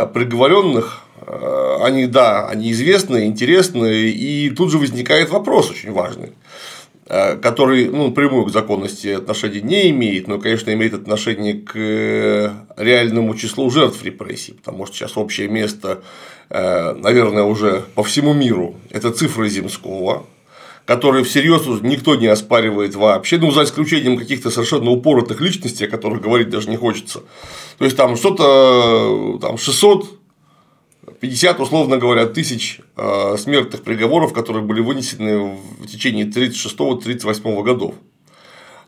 [0.06, 6.32] приговоренных, э, они, да, они известны, интересны, и тут же возникает вопрос очень важный,
[7.06, 11.74] э, который ну, напрямую к законности отношения не имеет, но, конечно, имеет отношение к
[12.76, 16.02] реальному числу жертв репрессий, потому что сейчас общее место,
[16.50, 20.26] наверное, уже по всему миру– это цифры Земского,
[20.86, 26.20] которые всерьез никто не оспаривает вообще, ну, за исключением каких-то совершенно упоротых личностей, о которых
[26.20, 27.22] говорить даже не хочется.
[27.78, 30.20] То есть, там что-то там 600
[31.20, 37.94] 50, условно говоря, тысяч э, смертных приговоров, которые были вынесены в течение 36-38 годов.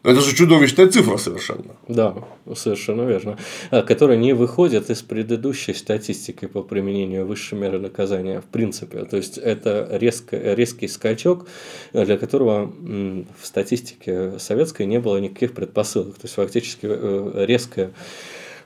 [0.07, 1.75] Это же чудовищная цифра совершенно.
[1.89, 2.15] Да,
[2.55, 3.37] совершенно верно.
[3.73, 9.05] А, которая не выходит из предыдущей статистики по применению высшей меры наказания в принципе.
[9.05, 11.49] То есть это резко, резкий скачок,
[11.93, 16.15] для которого в статистике советской не было никаких предпосылок.
[16.15, 17.91] То есть фактически э, резкое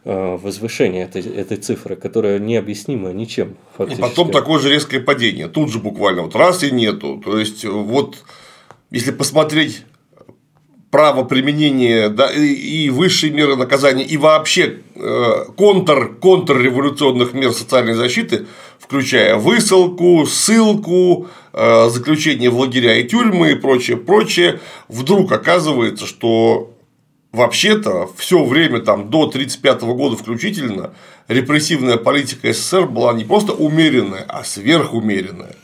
[0.05, 3.57] э, возвышение этой, этой цифры, которая необъяснимо ничем.
[3.79, 4.05] Фактически.
[4.05, 5.49] И потом такое же резкое падение.
[5.49, 7.19] Тут же буквально вот раз и нету.
[7.25, 8.19] То есть вот
[8.91, 9.85] если посмотреть
[10.91, 18.47] право применения да, и высшей меры наказания, и вообще э, контр, контрреволюционных мер социальной защиты,
[18.79, 26.75] включая высылку, ссылку, э, заключение в лагеря и тюрьмы и прочее, прочее, вдруг оказывается, что
[27.33, 30.93] вообще-то все время там, до 1935 года включительно
[31.29, 35.55] репрессивная политика СССР была не просто умеренная, а сверхумеренная.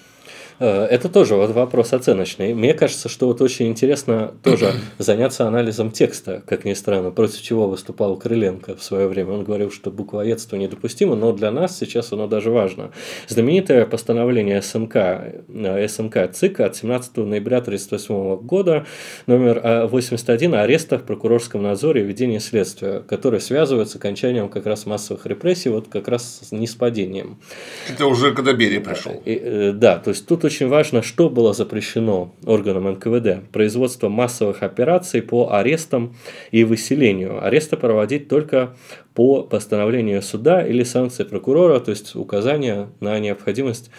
[0.59, 2.55] Э, это тоже вот вопрос оценочный.
[2.55, 7.69] Мне кажется, что вот очень интересно тоже заняться анализом текста, как ни странно, против чего
[7.69, 9.33] выступал Крыленко в свое время.
[9.33, 12.91] Он говорил, что буквоедство недопустимо, но для нас сейчас оно даже важно.
[13.29, 18.87] Знаменитое постановление СМК, э, СМК ЦИК от 17 ноября 1938 года,
[19.27, 24.87] номер 81 о арестах, прокурорском надзоре и ведении следствия, которое связывает с окончанием как раз
[24.87, 27.39] массовых репрессий, вот как раз с неспадением.
[27.89, 29.21] Это уже когда Берия пришел.
[29.25, 33.51] И, э, да, то есть тут очень важно, что было запрещено органам НКВД.
[33.53, 36.17] Производство массовых операций по арестам
[36.53, 37.45] и выселению.
[37.45, 38.75] Аресты проводить только
[39.15, 43.91] по постановлению суда или санкции прокурора, то есть указание на необходимость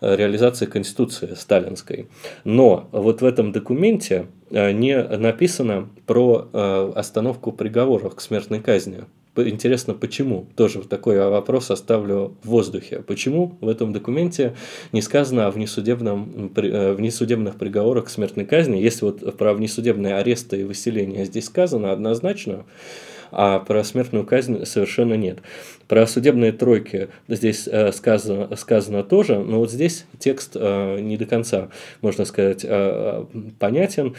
[0.00, 2.08] э, реализации Конституции сталинской.
[2.44, 9.04] Но вот в этом документе э, не написано про э, остановку приговоров к смертной казни.
[9.38, 10.46] Интересно, почему?
[10.56, 13.02] Тоже такой вопрос оставлю в воздухе.
[13.06, 14.54] Почему в этом документе
[14.92, 18.78] не сказано о внесудебном, э, внесудебных приговорах к смертной казни?
[18.78, 22.64] Если вот про внесудебные аресты и выселения здесь сказано однозначно,
[23.30, 25.38] а про смертную казнь совершенно нет.
[25.88, 31.26] Про судебные тройки здесь э, сказано, сказано тоже, но вот здесь текст э, не до
[31.26, 31.68] конца,
[32.00, 33.24] можно сказать, э,
[33.58, 34.14] понятен.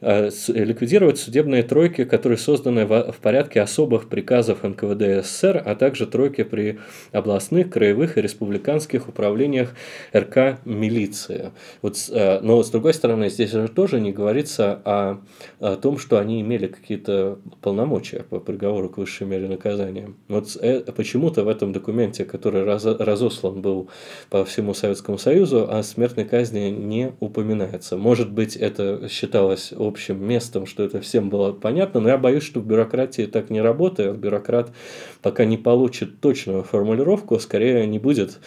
[0.00, 6.80] Ликвидировать судебные тройки, которые созданы в порядке особых приказов НКВД СССР, а также тройки при
[7.12, 9.76] областных, краевых и республиканских управлениях
[10.12, 11.52] РК милиции.
[11.82, 15.20] Вот, но с другой стороны, здесь же тоже не говорится о,
[15.60, 20.12] о том, что они имели какие-то полномочия по приговору к высшей мере наказания.
[20.26, 20.56] Вот
[20.96, 23.90] почему почему-то в этом документе, который раз, разослан был
[24.30, 27.98] по всему Советскому Союзу, о смертной казни не упоминается.
[27.98, 32.60] Может быть, это считалось общим местом, что это всем было понятно, но я боюсь, что
[32.60, 34.16] в бюрократии так не работает.
[34.16, 34.72] Бюрократ,
[35.20, 38.40] пока не получит точную формулировку, скорее не будет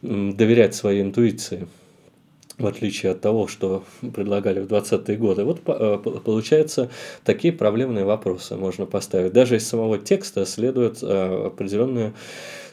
[0.00, 1.66] доверять своей интуиции.
[2.62, 3.84] В отличие от того, что
[4.14, 5.44] предлагали в 20-е годы.
[5.44, 6.90] Вот э, получается,
[7.24, 9.32] такие проблемные вопросы можно поставить.
[9.32, 12.14] Даже из самого текста следует э, определенные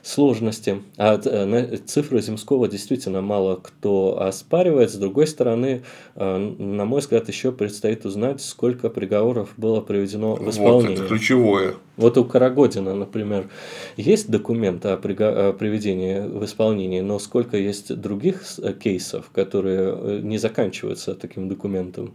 [0.01, 0.81] сложности.
[0.97, 4.91] А э, цифры Земского действительно мало кто оспаривает.
[4.91, 5.83] С другой стороны,
[6.15, 10.97] э, на мой взгляд, еще предстоит узнать, сколько приговоров было приведено в исполнение.
[10.97, 11.73] Вот это ключевое.
[11.97, 13.49] Вот у Карагодина, например,
[13.97, 21.13] есть документ о приведении в исполнение, но сколько есть других э, кейсов, которые не заканчиваются
[21.15, 22.13] таким документом.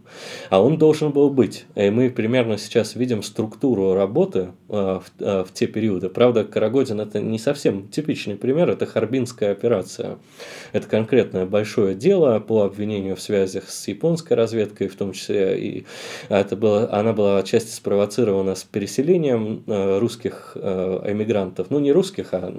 [0.49, 1.65] А он должен был быть.
[1.75, 6.09] И мы примерно сейчас видим структуру работы в, в те периоды.
[6.09, 10.17] Правда, Карагодин это не совсем типичный пример– это Харбинская операция.
[10.73, 15.85] Это конкретное большое дело по обвинению в связях с японской разведкой, в том числе и
[16.29, 22.29] это было, она была отчасти спровоцирована с переселением э, русских э, эмигрантов, ну не русских,
[22.31, 22.53] а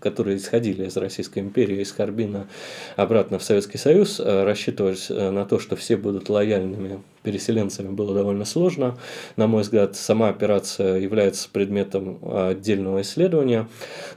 [0.00, 2.48] которые исходили из Российской империи, из Харбина
[2.96, 8.44] обратно в Советский Союз, э, рассчитывались на то, что все будут лояльными переселенцами было довольно
[8.44, 8.96] сложно.
[9.36, 13.68] На мой взгляд, сама операция является предметом отдельного исследования.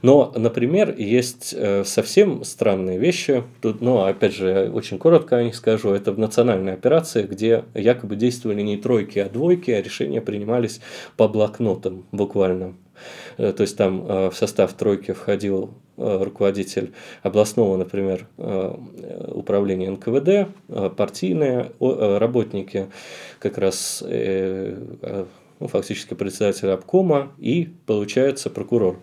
[0.02, 3.44] Но, например, есть э, совсем странные вещи.
[3.60, 5.90] Тут, ну, опять же, очень коротко о них скажу.
[5.90, 10.80] Это в национальной операции, где якобы действовали не тройки, а двойки, а решения принимались
[11.16, 12.74] по блокнотам буквально.
[13.36, 16.92] Э, то есть там э, в состав тройки входил руководитель
[17.22, 20.48] областного, например, управления НКВД,
[20.96, 22.88] партийные работники,
[23.38, 24.02] как раз
[25.60, 28.98] ну, фактически председатель обкома и, получается, прокурор.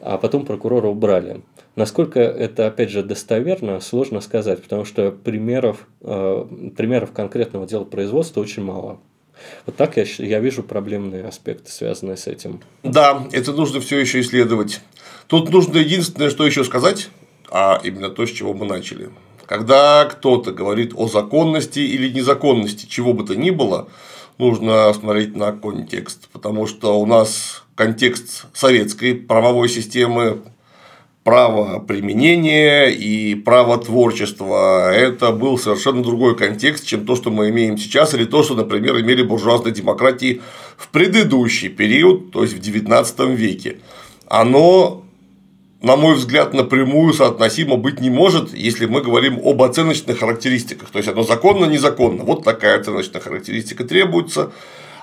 [0.00, 1.42] А потом прокурора убрали.
[1.76, 8.62] Насколько это, опять же, достоверно, сложно сказать, потому что примеров, примеров конкретного дела производства очень
[8.62, 8.98] мало.
[9.66, 12.60] Вот так я, я вижу проблемные аспекты, связанные с этим.
[12.82, 14.80] Да, это нужно все еще исследовать.
[15.26, 17.08] Тут нужно единственное, что еще сказать,
[17.50, 19.10] а именно то, с чего мы начали.
[19.46, 23.88] Когда кто-то говорит о законности или незаконности чего бы то ни было,
[24.38, 30.42] нужно смотреть на контекст, потому что у нас контекст советской правовой системы
[31.24, 34.92] право применения и право творчества.
[34.92, 39.00] Это был совершенно другой контекст, чем то, что мы имеем сейчас, или то, что, например,
[39.00, 40.42] имели буржуазные демократии
[40.76, 43.78] в предыдущий период, то есть в XIX веке.
[44.26, 45.04] Оно,
[45.80, 50.90] на мой взгляд, напрямую соотносимо быть не может, если мы говорим об оценочных характеристиках.
[50.90, 52.24] То есть оно законно, незаконно.
[52.24, 54.50] Вот такая оценочная характеристика требуется.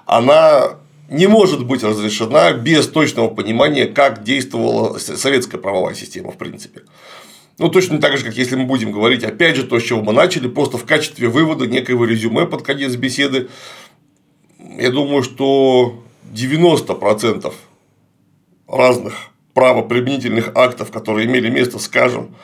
[0.06, 0.79] Она
[1.10, 6.82] не может быть разрешена без точного понимания, как действовала советская правовая система, в принципе.
[7.57, 10.14] Ну, точно так же, как если мы будем говорить, опять же, то, с чего мы
[10.14, 13.49] начали, просто в качестве вывода некоего резюме под конец беседы,
[14.78, 16.01] я думаю, что
[16.34, 17.53] 90%
[18.68, 19.16] разных
[19.53, 22.36] правоприменительных актов, которые имели место, скажем,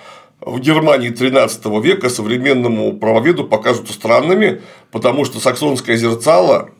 [0.41, 4.61] в Германии XIII века современному правоведу покажутся странными,
[4.91, 6.72] потому что саксонское зерцало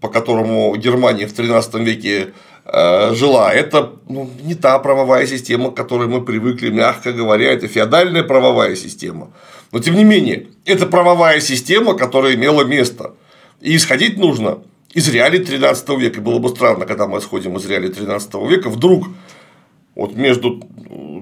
[0.00, 2.28] по которому Германия в XIII веке
[2.64, 7.68] э, жила, это ну, не та правовая система, к которой мы привыкли, мягко говоря, это
[7.68, 9.30] феодальная правовая система.
[9.72, 13.12] Но тем не менее, это правовая система, которая имела место.
[13.60, 14.58] И исходить нужно
[14.92, 16.20] из реалий XIII века.
[16.20, 19.08] Было бы странно, когда мы исходим из реалий XIII века, вдруг
[19.98, 20.62] вот между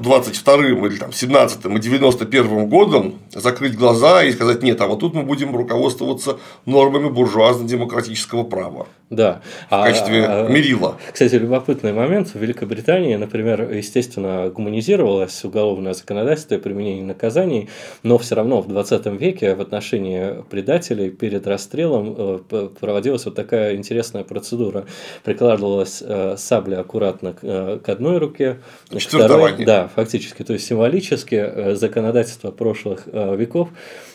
[0.02, 5.14] 22 или там, 17 и 91 годом закрыть глаза и сказать, нет, а вот тут
[5.14, 8.86] мы будем руководствоваться нормами буржуазно-демократического права.
[9.08, 9.40] Да.
[9.70, 10.96] В а, качестве а, мерила.
[11.12, 12.28] Кстати, любопытный момент.
[12.28, 17.68] В Великобритании, например, естественно, гуманизировалось уголовное законодательство и применение наказаний,
[18.02, 22.16] но все равно в 20 веке в отношении предателей перед расстрелом
[22.50, 24.86] э, проводилась вот такая интересная процедура.
[25.22, 28.58] Прикладывалась э, сабля аккуратно к одной руке.
[28.90, 30.42] Второй, да, фактически.
[30.42, 33.68] То есть символически законодательство прошлых веков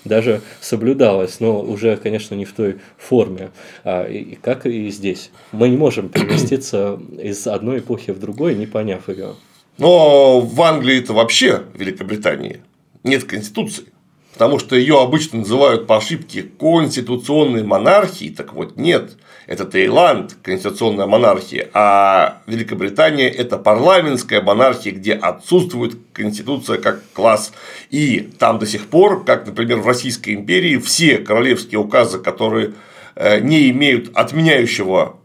[0.06, 3.52] даже соблюдалось, но уже, конечно, не в той форме,
[3.84, 5.32] а, и, как и здесь.
[5.52, 9.36] Мы не можем переместиться из одной эпохи в другую, не поняв ее.
[9.78, 12.62] Но в Англии это вообще, в Великобритании,
[13.04, 13.86] нет конституции.
[14.34, 19.18] Потому что ее обычно называют по ошибке конституционной монархией, так вот нет.
[19.52, 27.52] Это Таиланд, конституционная монархия, а Великобритания– это парламентская монархия, где отсутствует конституция как класс.
[27.90, 32.76] И там до сих пор, как, например, в Российской империи, все королевские указы, которые
[33.16, 35.18] э, не имеют отменяющего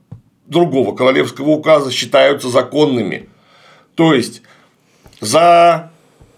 [0.47, 3.29] другого королевского указа, считаются законными.
[3.95, 4.43] То есть,
[5.21, 5.93] за,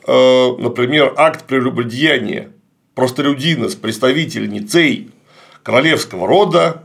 [0.06, 2.50] э, например, акт прелюбодеяния
[2.94, 5.10] простолюдина с представительницей
[5.62, 6.82] королевского рода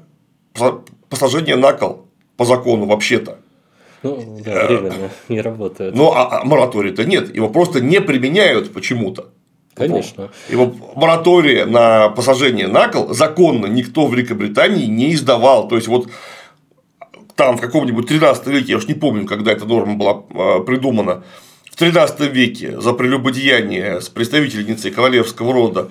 [1.14, 2.06] посажение на кол
[2.38, 3.38] по закону вообще-то.
[4.02, 5.96] Ну, да, временно не работает.
[5.96, 9.30] Ну, а, а моратория-то нет, его просто не применяют почему-то.
[9.76, 10.32] Конечно.
[10.50, 15.68] Его моратория на посажение на кол законно никто в Великобритании не издавал.
[15.68, 16.10] То есть, вот
[17.36, 21.24] там в каком-нибудь 13 веке, я уж не помню, когда эта норма была а, придумана,
[21.72, 25.90] в 13 веке за прелюбодеяние с представительницей королевского рода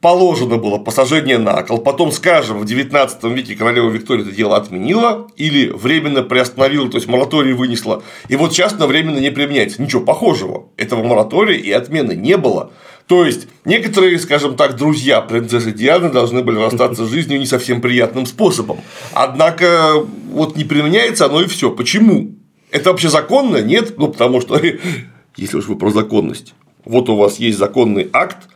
[0.00, 5.28] положено было посажение на кол, потом, скажем, в 19 веке королева Виктория это дело отменила
[5.36, 9.82] или временно приостановила, то есть мораторий вынесла, и вот сейчас на временно не применяется.
[9.82, 10.68] Ничего похожего.
[10.76, 12.72] Этого моратория и отмены не было.
[13.06, 17.80] То есть, некоторые, скажем так, друзья принцессы Дианы должны были расстаться с жизнью не совсем
[17.80, 18.80] приятным способом.
[19.12, 19.94] Однако,
[20.30, 21.72] вот не применяется оно и все.
[21.72, 22.36] Почему?
[22.70, 23.60] Это вообще законно?
[23.60, 23.98] Нет?
[23.98, 24.60] Ну, потому что,
[25.36, 28.48] если уж вы про законность, вот у вас есть законный акт,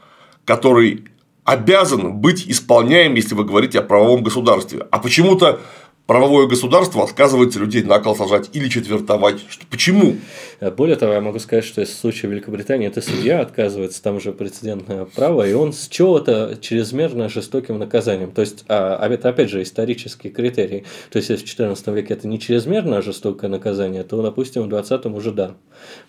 [0.45, 1.05] который
[1.45, 4.87] обязан быть исполняем, если вы говорите о правовом государстве.
[4.91, 5.61] А почему-то
[6.07, 9.45] правовое государство отказывается людей на кол сажать или четвертовать.
[9.71, 10.17] Почему?
[10.61, 14.17] Э, более того, я могу сказать, что если в случае Великобритании это судья отказывается, там
[14.17, 18.33] уже прецедентное право, и он с чего-то чрезмерно жестоким наказанием.
[18.33, 20.85] То есть, а, а это опять же исторический критерий.
[21.11, 25.07] То есть, если в XIV веке это не чрезмерно жестокое наказание, то, допустим, в 20
[25.07, 25.55] уже да.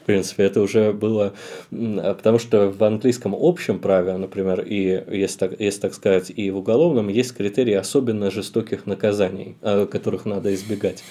[0.01, 1.33] В принципе, это уже было,
[1.71, 6.51] а, потому что в английском общем праве, например, и если так, если так сказать, и
[6.51, 11.03] в уголовном есть критерии особенно жестоких наказаний, а, которых надо избегать.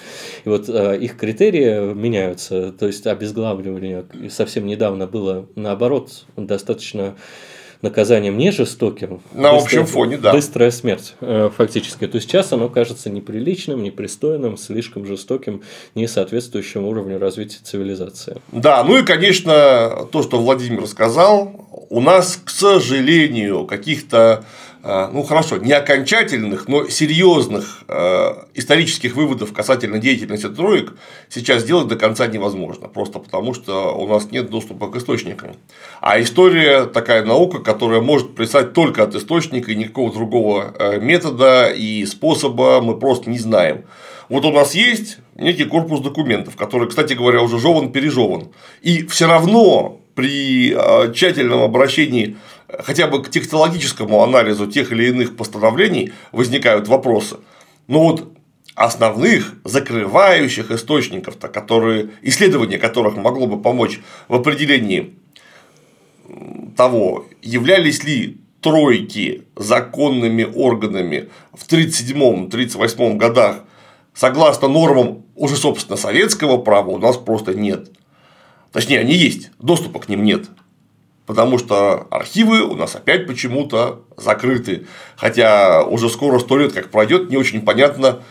[0.45, 7.15] И вот а, их критерии меняются, то есть обезглавливание совсем недавно было наоборот достаточно
[7.85, 9.21] наказанием не жестоким.
[9.33, 10.33] На быстрая, общем фоне, да.
[10.33, 12.07] Быстрая смерть, э, фактически.
[12.07, 15.61] То есть сейчас оно кажется неприличным, непристойным, слишком жестоким,
[15.95, 18.41] не соответствующим уровню развития цивилизации.
[18.51, 24.43] Да, ну и, конечно, то, что Владимир сказал, у нас, к сожалению, каких-то
[25.11, 30.93] ну хорошо, не окончательных, но серьезных э, исторических выводов касательно деятельности троек
[31.27, 35.55] сейчас сделать до конца невозможно, просто потому что у нас нет доступа к источникам.
[36.01, 41.71] А история такая наука, которая может писать только от источника и никакого другого э, метода
[41.71, 43.85] и способа мы просто не знаем.
[44.29, 48.49] Вот у нас есть некий корпус документов, который, кстати говоря, уже жеван пережеван.
[48.83, 50.75] И все равно при
[51.13, 52.37] тщательном обращении
[52.67, 57.37] хотя бы к технологическому анализу тех или иных постановлений возникают вопросы.
[57.87, 58.31] Но вот
[58.75, 65.15] основных закрывающих источников, которые, исследование которых могло бы помочь в определении
[66.75, 73.63] того, являлись ли тройки законными органами в 1937-1938 годах
[74.13, 77.91] согласно нормам уже, собственно, советского права, у нас просто нет.
[78.71, 80.49] Точнее, они есть, доступа к ним нет
[81.25, 84.87] потому что архивы у нас опять почему-то закрыты.
[85.15, 88.21] Хотя уже скоро сто лет как пройдет, не очень понятно,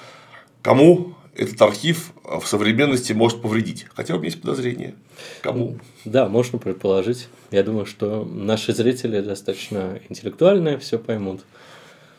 [0.62, 3.86] кому этот архив в современности может повредить.
[3.94, 4.94] Хотя у меня есть подозрение.
[5.42, 5.78] Кому?
[6.04, 7.28] Да, можно предположить.
[7.50, 11.42] Я думаю, что наши зрители достаточно интеллектуальные, все поймут.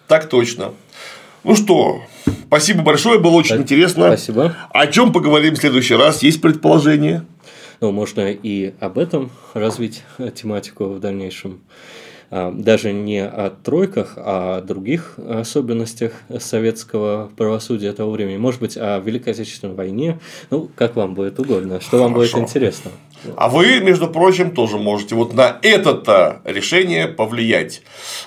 [0.07, 0.73] Так точно.
[1.43, 2.01] Ну что,
[2.47, 4.07] спасибо большое, было очень так, интересно.
[4.07, 4.55] Спасибо.
[4.71, 6.23] О чем поговорим в следующий раз?
[6.23, 7.23] Есть предположение?
[7.81, 10.03] Но можно и об этом развить
[10.35, 11.61] тематику в дальнейшем.
[12.31, 18.37] А, даже не о тройках, а о других особенностях советского правосудия того времени.
[18.37, 20.19] Может быть, о Великой Отечественной войне.
[20.49, 22.03] Ну, как вам будет угодно, что Хорошо.
[22.03, 22.91] вам будет интересно.
[23.35, 27.83] А вы, между прочим, тоже можете вот на это решение повлиять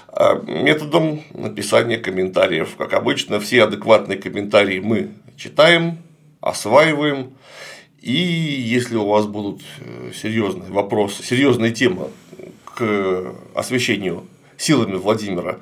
[0.09, 2.77] а, методом написания комментариев.
[2.77, 5.99] Как обычно, все адекватные комментарии мы читаем,
[6.41, 7.33] осваиваем
[8.01, 12.09] и если у вас будут э, серьезные вопросы, серьезные темы
[12.75, 14.27] к освещению
[14.57, 15.59] силами Владимира,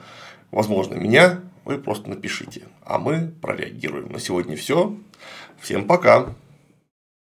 [0.51, 4.13] возможно, меня, вы просто напишите, а мы прореагируем.
[4.13, 4.97] На сегодня все.
[5.61, 6.35] Всем пока.